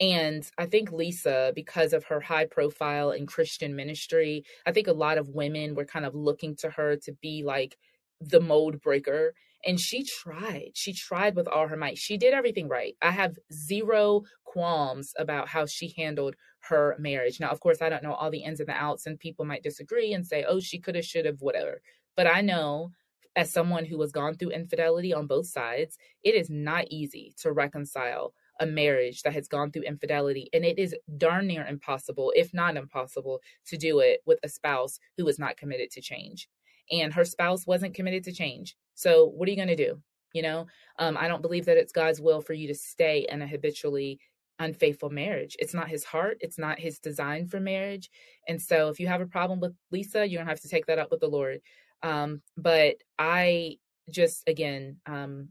and 0.00 0.48
I 0.58 0.66
think 0.66 0.90
Lisa, 0.90 1.52
because 1.54 1.92
of 1.92 2.04
her 2.04 2.20
high 2.20 2.46
profile 2.46 3.12
in 3.12 3.26
Christian 3.26 3.76
ministry, 3.76 4.44
I 4.66 4.72
think 4.72 4.88
a 4.88 4.92
lot 4.92 5.18
of 5.18 5.28
women 5.28 5.74
were 5.74 5.84
kind 5.84 6.04
of 6.04 6.14
looking 6.14 6.56
to 6.56 6.70
her 6.70 6.96
to 7.04 7.12
be 7.20 7.42
like 7.44 7.76
the 8.20 8.40
mold 8.40 8.80
breaker. 8.80 9.34
And 9.64 9.78
she 9.78 10.04
tried. 10.04 10.72
She 10.74 10.92
tried 10.92 11.36
with 11.36 11.46
all 11.46 11.68
her 11.68 11.76
might. 11.76 11.96
She 11.96 12.16
did 12.16 12.34
everything 12.34 12.68
right. 12.68 12.96
I 13.00 13.12
have 13.12 13.38
zero 13.52 14.22
qualms 14.44 15.12
about 15.16 15.48
how 15.48 15.66
she 15.66 15.94
handled 15.96 16.34
her 16.68 16.96
marriage. 16.98 17.38
Now, 17.38 17.50
of 17.50 17.60
course, 17.60 17.80
I 17.80 17.88
don't 17.88 18.02
know 18.02 18.14
all 18.14 18.30
the 18.30 18.42
ins 18.42 18.58
and 18.58 18.68
the 18.68 18.72
outs, 18.72 19.06
and 19.06 19.20
people 19.20 19.44
might 19.44 19.62
disagree 19.62 20.14
and 20.14 20.26
say, 20.26 20.44
oh, 20.48 20.58
she 20.58 20.80
could 20.80 20.96
have, 20.96 21.04
should 21.04 21.26
have, 21.26 21.40
whatever. 21.40 21.80
But 22.16 22.26
I 22.26 22.40
know 22.40 22.90
as 23.36 23.52
someone 23.52 23.84
who 23.84 24.00
has 24.00 24.12
gone 24.12 24.34
through 24.34 24.50
infidelity 24.50 25.14
on 25.14 25.26
both 25.26 25.46
sides, 25.46 25.96
it 26.24 26.34
is 26.34 26.50
not 26.50 26.86
easy 26.90 27.32
to 27.42 27.52
reconcile 27.52 28.34
a 28.62 28.66
marriage 28.66 29.22
that 29.22 29.32
has 29.32 29.48
gone 29.48 29.72
through 29.72 29.82
infidelity. 29.82 30.48
And 30.52 30.64
it 30.64 30.78
is 30.78 30.94
darn 31.18 31.48
near 31.48 31.66
impossible, 31.66 32.32
if 32.36 32.54
not 32.54 32.76
impossible, 32.76 33.40
to 33.66 33.76
do 33.76 33.98
it 33.98 34.20
with 34.24 34.38
a 34.44 34.48
spouse 34.48 35.00
who 35.18 35.26
is 35.26 35.38
not 35.38 35.56
committed 35.56 35.90
to 35.90 36.00
change. 36.00 36.48
And 36.90 37.12
her 37.12 37.24
spouse 37.24 37.66
wasn't 37.66 37.94
committed 37.94 38.22
to 38.24 38.32
change. 38.32 38.76
So, 38.94 39.26
what 39.26 39.48
are 39.48 39.50
you 39.50 39.56
going 39.56 39.68
to 39.68 39.76
do? 39.76 40.00
You 40.32 40.42
know, 40.42 40.66
um, 40.98 41.18
I 41.18 41.26
don't 41.26 41.42
believe 41.42 41.64
that 41.66 41.76
it's 41.76 41.92
God's 41.92 42.20
will 42.20 42.40
for 42.40 42.52
you 42.52 42.68
to 42.68 42.74
stay 42.74 43.26
in 43.28 43.42
a 43.42 43.48
habitually 43.48 44.20
unfaithful 44.60 45.10
marriage. 45.10 45.56
It's 45.58 45.74
not 45.74 45.88
his 45.88 46.04
heart, 46.04 46.38
it's 46.40 46.58
not 46.58 46.78
his 46.78 47.00
design 47.00 47.48
for 47.48 47.58
marriage. 47.58 48.10
And 48.46 48.62
so, 48.62 48.88
if 48.90 49.00
you 49.00 49.08
have 49.08 49.20
a 49.20 49.26
problem 49.26 49.58
with 49.58 49.74
Lisa, 49.90 50.26
you 50.26 50.38
don't 50.38 50.46
have 50.46 50.60
to 50.60 50.68
take 50.68 50.86
that 50.86 51.00
up 51.00 51.10
with 51.10 51.20
the 51.20 51.26
Lord. 51.26 51.60
Um, 52.04 52.42
but 52.56 52.96
I 53.18 53.78
just, 54.10 54.44
again, 54.46 54.98
um, 55.06 55.48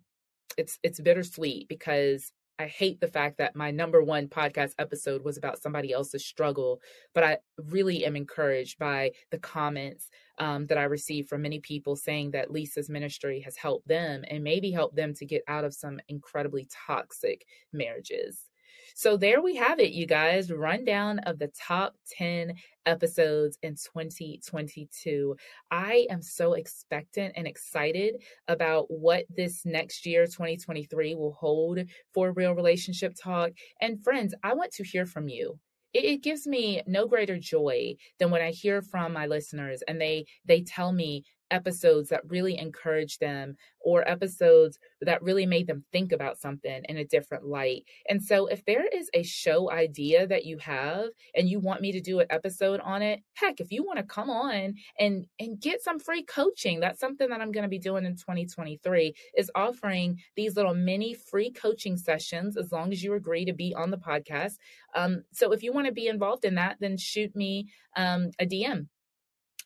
it's 0.57 0.79
it's 0.83 0.99
bittersweet 0.99 1.67
because 1.67 2.31
I 2.61 2.67
hate 2.67 3.01
the 3.01 3.07
fact 3.07 3.39
that 3.39 3.55
my 3.55 3.71
number 3.71 4.03
one 4.03 4.27
podcast 4.27 4.75
episode 4.77 5.23
was 5.23 5.35
about 5.35 5.59
somebody 5.59 5.91
else's 5.91 6.23
struggle, 6.23 6.79
but 7.15 7.23
I 7.23 7.39
really 7.57 8.05
am 8.05 8.15
encouraged 8.15 8.77
by 8.77 9.13
the 9.31 9.39
comments 9.39 10.11
um, 10.37 10.67
that 10.67 10.77
I 10.77 10.83
received 10.83 11.27
from 11.27 11.41
many 11.41 11.59
people 11.59 11.95
saying 11.95 12.31
that 12.31 12.51
Lisa's 12.51 12.87
ministry 12.87 13.39
has 13.41 13.57
helped 13.57 13.87
them 13.87 14.23
and 14.29 14.43
maybe 14.43 14.69
helped 14.69 14.95
them 14.95 15.15
to 15.15 15.25
get 15.25 15.41
out 15.47 15.65
of 15.65 15.73
some 15.73 15.99
incredibly 16.07 16.67
toxic 16.87 17.45
marriages. 17.73 18.50
So 18.95 19.17
there 19.17 19.41
we 19.41 19.55
have 19.55 19.79
it, 19.79 19.91
you 19.91 20.05
guys. 20.05 20.51
Rundown 20.51 21.19
of 21.19 21.39
the 21.39 21.51
top 21.59 21.95
10 22.17 22.53
episodes 22.85 23.57
in 23.61 23.75
2022. 23.75 25.35
I 25.69 26.07
am 26.09 26.21
so 26.21 26.53
expectant 26.53 27.33
and 27.35 27.47
excited 27.47 28.21
about 28.47 28.85
what 28.89 29.25
this 29.29 29.65
next 29.65 30.05
year, 30.05 30.25
2023, 30.25 31.15
will 31.15 31.33
hold 31.33 31.79
for 32.13 32.31
Real 32.31 32.53
Relationship 32.53 33.13
Talk. 33.21 33.51
And 33.79 34.03
friends, 34.03 34.33
I 34.43 34.53
want 34.53 34.71
to 34.73 34.83
hear 34.83 35.05
from 35.05 35.27
you 35.29 35.59
it, 35.93 36.23
gives 36.23 36.47
me 36.47 36.81
no 36.87 37.07
greater 37.07 37.37
joy 37.37 37.95
than 38.19 38.31
when 38.31 38.41
I 38.41 38.51
hear 38.51 38.81
from 38.81 39.13
my 39.13 39.25
listeners 39.25 39.83
and 39.87 39.99
they 39.99 40.25
they 40.45 40.61
tell 40.61 40.91
me 40.91 41.23
episodes 41.51 42.09
that 42.09 42.21
really 42.27 42.57
encouraged 42.57 43.19
them 43.19 43.55
or 43.83 44.07
episodes 44.07 44.79
that 45.01 45.21
really 45.21 45.45
made 45.45 45.67
them 45.67 45.83
think 45.91 46.11
about 46.11 46.39
something 46.39 46.83
in 46.87 46.97
a 46.97 47.05
different 47.05 47.45
light. 47.45 47.83
And 48.07 48.23
so, 48.23 48.47
if 48.47 48.63
there 48.65 48.85
is 48.85 49.09
a 49.13 49.23
show 49.23 49.71
idea 49.71 50.27
that 50.27 50.45
you 50.45 50.57
have 50.59 51.09
and 51.35 51.49
you 51.49 51.59
want 51.59 51.81
me 51.81 51.91
to 51.91 52.01
do 52.01 52.19
an 52.19 52.27
episode 52.29 52.79
on 52.79 53.01
it, 53.01 53.21
heck, 53.33 53.59
if 53.59 53.71
you 53.71 53.83
want 53.83 53.97
to 53.97 54.03
come 54.03 54.29
on 54.29 54.75
and 54.99 55.25
and 55.39 55.59
get 55.59 55.83
some 55.83 55.99
free 55.99 56.23
coaching, 56.23 56.79
that's 56.79 56.99
something 56.99 57.29
that 57.29 57.41
I'm 57.41 57.51
going 57.51 57.63
to 57.63 57.69
be 57.69 57.79
doing 57.79 58.05
in 58.05 58.15
2023 58.15 59.13
is 59.35 59.51
offering 59.55 60.19
these 60.35 60.55
little 60.55 60.75
mini 60.75 61.13
free 61.13 61.51
coaching 61.51 61.97
sessions 61.97 62.57
as 62.57 62.71
long 62.71 62.91
as 62.91 63.03
you 63.03 63.13
agree 63.13 63.45
to 63.45 63.53
be 63.53 63.73
on 63.75 63.91
the 63.91 63.97
podcast. 63.97 64.55
Um, 64.95 65.23
so, 65.31 65.51
if 65.51 65.63
you 65.63 65.73
want 65.73 65.87
to 65.87 65.93
be 65.93 66.07
involved 66.07 66.45
in 66.45 66.55
that, 66.55 66.77
then 66.79 66.97
shoot 66.97 67.35
me 67.35 67.67
um, 67.95 68.31
a 68.39 68.45
DM 68.45 68.87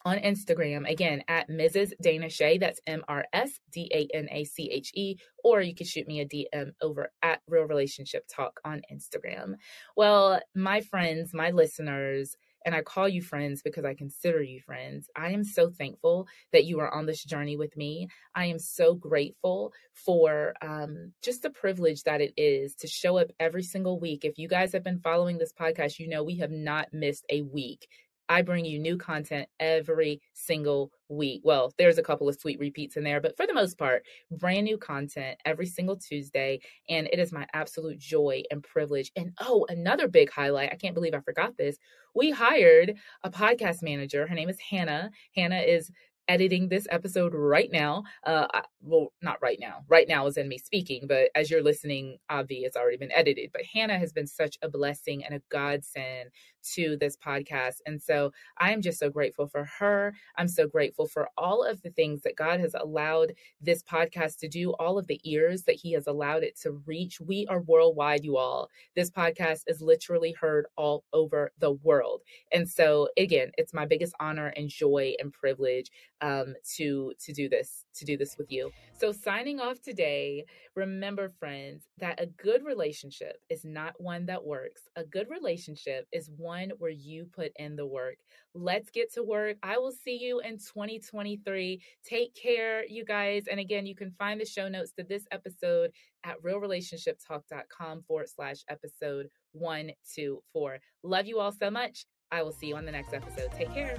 on 0.06 0.18
Instagram, 0.20 0.90
again, 0.90 1.24
at 1.28 1.50
Mrs. 1.50 1.92
Dana 2.00 2.30
Che. 2.30 2.60
That's 2.60 2.80
M 2.86 3.04
R 3.08 3.26
S 3.34 3.60
D 3.72 3.92
A 3.94 4.16
N 4.16 4.28
A 4.32 4.46
C 4.46 4.70
H 4.72 4.92
E. 4.94 5.18
Or 5.44 5.62
you 5.62 5.76
can 5.76 5.88
shoot 5.88 6.08
me 6.08 6.22
a 6.22 6.28
DM 6.28 6.72
over 6.82 7.12
at 7.22 7.42
Real 7.48 7.66
Relationship 7.66 8.26
Talk 8.28 8.60
on 8.64 8.84
Instagram. 8.94 9.56
Well, 9.98 10.40
my 10.54 10.82
friends, 10.82 11.34
my 11.34 11.50
listeners, 11.50 12.38
and 12.66 12.74
I 12.74 12.82
call 12.82 13.08
you 13.08 13.22
friends 13.22 13.62
because 13.62 13.86
I 13.86 13.94
consider 13.94 14.42
you 14.42 14.60
friends. 14.60 15.08
I 15.16 15.32
am 15.32 15.44
so 15.44 15.70
thankful 15.70 16.28
that 16.52 16.66
you 16.66 16.80
are 16.80 16.92
on 16.92 17.06
this 17.06 17.24
journey 17.24 17.58
with 17.58 17.78
me. 17.78 18.08
I 18.34 18.46
am 18.46 18.58
so 18.58 18.96
grateful 18.96 19.72
for 19.94 20.56
um, 20.64 21.14
just 21.24 21.44
the 21.44 21.52
privilege 21.52 22.04
that 22.04 22.22
it 22.22 22.34
is 22.36 22.74
to 22.78 22.88
show 22.88 23.18
up 23.18 23.28
every 23.40 23.62
single 23.62 24.00
week. 24.00 24.26
If 24.26 24.40
you 24.40 24.48
guys 24.48 24.74
have 24.74 24.84
been 24.84 25.00
following 25.00 25.38
this 25.38 25.54
podcast, 25.54 26.00
you 26.00 26.10
know 26.10 26.24
we 26.24 26.40
have 26.40 26.52
not 26.52 26.88
missed 26.92 27.26
a 27.30 27.44
week. 27.44 27.88
I 28.30 28.42
bring 28.42 28.66
you 28.66 28.80
new 28.80 28.98
content 28.98 29.48
every 29.60 30.22
single 30.34 30.92
week. 31.10 31.42
Well, 31.44 31.74
there's 31.78 31.98
a 31.98 32.04
couple 32.04 32.28
of 32.28 32.40
sweet 32.40 32.60
repeats 32.60 32.98
in 32.98 33.04
there, 33.04 33.22
but 33.22 33.38
for 33.38 33.46
the 33.46 33.54
most 33.54 33.78
part, 33.78 34.04
brand 34.32 34.66
new 34.66 34.78
content 34.78 35.38
every 35.46 35.66
single 35.66 35.96
Tuesday. 35.96 36.60
And 36.90 37.08
it 37.12 37.20
is 37.20 37.32
my 37.32 37.46
absolute 37.54 38.00
joy 38.00 38.44
and 38.52 38.64
privilege. 38.64 39.12
And 39.16 39.32
oh, 39.40 39.66
another 39.70 40.08
big 40.08 40.32
highlight 40.32 40.72
I 40.72 40.76
can't 40.76 40.96
believe 40.96 41.14
I 41.14 41.20
forgot 41.20 41.58
this. 41.58 41.78
We 42.16 42.32
hired 42.32 42.96
a 43.24 43.30
podcast 43.30 43.84
manager. 43.84 44.26
Her 44.26 44.36
name 44.36 44.50
is 44.50 44.60
Hannah. 44.60 45.12
Hannah 45.36 45.62
is 45.62 45.92
editing 46.28 46.70
this 46.70 46.88
episode 46.90 47.34
right 47.34 47.70
now. 47.72 48.04
Uh, 48.24 48.48
well, 48.82 49.12
not 49.22 49.42
right 49.42 49.58
now. 49.60 49.84
Right 49.88 50.08
now 50.08 50.28
is 50.28 50.38
in 50.38 50.48
me 50.48 50.58
speaking, 50.58 51.06
but 51.08 51.30
as 51.36 51.50
you're 51.50 51.64
listening, 51.64 52.18
Avi, 52.30 52.60
it's 52.60 52.78
already 52.78 52.98
been 52.98 53.12
edited. 53.12 53.52
But 53.52 53.64
Hannah 53.74 54.00
has 54.00 54.14
been 54.14 54.28
such 54.28 54.58
a 54.62 54.70
blessing 54.70 55.24
and 55.24 55.36
a 55.36 55.42
godsend 55.50 56.30
to 56.74 56.98
this 56.98 57.16
podcast. 57.16 57.78
And 57.86 58.02
so 58.02 58.32
I 58.58 58.72
am 58.72 58.82
just 58.82 59.00
so 59.00 59.10
grateful 59.10 59.48
for 59.48 59.66
her. 59.80 60.14
I'm 60.38 60.48
so 60.48 60.68
grateful 60.68 61.08
for 61.08 61.30
all 61.38 61.64
of 61.64 61.82
the 61.82 61.92
things 61.92 62.22
that 62.24 62.36
God 62.36 62.60
has 62.60 62.74
allowed 62.74 63.34
this 63.62 63.84
podcast 63.84 64.40
to 64.40 64.48
do, 64.48 64.72
all 64.74 64.98
of 64.98 65.08
the 65.08 65.22
ears 65.24 65.64
that 65.64 65.76
He 65.76 65.94
has 65.94 66.08
allowed 66.08 66.44
it 66.44 66.60
to 66.62 66.72
reach. 66.86 67.20
We 67.22 67.46
are 67.48 67.62
worldwide, 67.62 68.24
you 68.24 68.38
all. 68.38 68.70
This 68.96 69.12
podcast 69.12 69.62
is 69.68 69.82
literally 69.82 70.32
heard 70.32 70.66
all 70.76 71.04
over 71.14 71.52
the 71.60 71.72
world. 71.72 72.22
And 72.52 72.68
so 72.70 73.10
again, 73.18 73.52
it's 73.58 73.74
my 73.74 73.86
biggest 73.86 74.14
honor 74.20 74.48
and 74.48 74.70
joy 74.70 75.14
and 75.20 75.32
privilege 75.32 75.92
um, 76.22 76.56
to 76.78 77.14
to 77.20 77.34
do 77.34 77.50
this 77.50 77.86
to 77.96 78.06
do 78.06 78.18
this 78.18 78.38
with 78.38 78.52
you. 78.52 78.72
So 78.98 79.12
signing 79.12 79.60
off 79.60 79.82
today, 79.82 80.46
remember 80.76 81.30
friends 81.30 81.84
that 82.00 82.22
a 82.22 82.28
good 82.28 82.64
relationship 82.66 83.38
is 83.50 83.64
not 83.66 83.94
one 83.98 84.26
that 84.28 84.44
works. 84.44 84.84
A 84.96 85.04
good 85.04 85.30
relationship 85.30 86.08
is 86.12 86.30
one 86.38 86.72
where 86.78 86.92
you 86.92 87.28
put 87.34 87.52
in 87.58 87.76
the 87.76 87.86
work. 87.86 88.18
Let's 88.54 88.90
get 88.90 89.14
to 89.14 89.24
work. 89.24 89.58
I 89.64 89.78
will 89.78 89.92
see 89.92 90.18
you 90.18 90.40
in 90.40 90.58
2023. 90.58 91.82
Take 92.04 92.36
care, 92.36 92.86
you 92.88 93.04
guys. 93.06 93.44
And 93.50 93.60
again, 93.60 93.86
you 93.86 93.96
can 93.96 94.12
find 94.12 94.40
the 94.40 94.46
show 94.46 94.68
notes 94.68 94.94
to 94.98 95.04
this 95.04 95.26
episode 95.32 95.92
at 96.24 96.42
realrelationshiptalk.com 96.42 98.04
forward 98.08 98.30
slash 98.34 98.64
episode 98.70 99.28
124. 99.52 100.80
Love 101.04 101.26
you 101.26 101.40
all 101.40 101.52
so 101.52 101.70
much. 101.70 102.06
I 102.32 102.42
will 102.42 102.54
see 102.54 102.68
you 102.68 102.76
on 102.76 102.86
the 102.86 102.92
next 102.92 103.14
episode. 103.14 103.52
Take 103.54 103.74
care. 103.74 103.98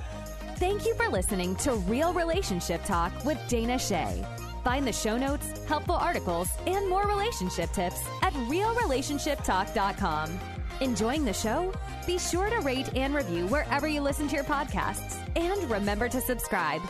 Thank 0.59 0.87
you 0.87 0.95
for 0.95 1.11
listening 1.11 1.55
to 1.57 1.75
Real 1.75 2.15
Relationship 2.15 2.83
Talk 2.85 3.13
with 3.27 3.37
Dana 3.47 3.79
Che. 3.79 4.25
Find 4.65 4.87
the 4.87 4.93
show 4.93 5.19
notes, 5.19 5.47
helpful 5.67 5.97
articles, 5.97 6.49
and 6.67 6.89
more 6.89 7.07
relationship 7.07 7.71
tips 7.73 8.03
at 8.23 8.33
realrelationshiptalk.com. 8.33 10.41
Enjoying 10.81 11.27
the 11.27 11.35
show? 11.35 11.75
Be 12.07 12.19
sure 12.19 12.49
to 12.49 12.61
rate 12.61 12.89
and 12.97 13.15
review 13.15 13.47
wherever 13.49 13.87
you 13.87 14.01
listen 14.01 14.29
to 14.29 14.35
your 14.35 14.45
podcasts. 14.45 15.19
And 15.37 15.71
remember 15.71 16.09
to 16.09 16.23
subscribe. 16.23 16.81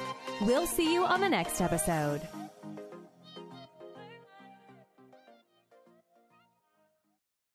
We'll 0.43 0.69
see 0.69 0.95
you 0.95 1.05
on 1.05 1.21
the 1.21 1.29
next 1.29 1.61
episode. 1.61 2.21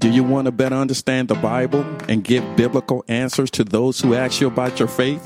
Do 0.01 0.09
you 0.09 0.25
want 0.25 0.47
to 0.47 0.51
better 0.51 0.75
understand 0.75 1.29
the 1.29 1.35
Bible 1.35 1.85
and 2.09 2.21
give 2.21 2.57
biblical 2.57 3.05
answers 3.07 3.49
to 3.51 3.63
those 3.63 4.01
who 4.01 4.13
ask 4.13 4.41
you 4.41 4.47
about 4.47 4.77
your 4.77 4.89
faith? 4.89 5.25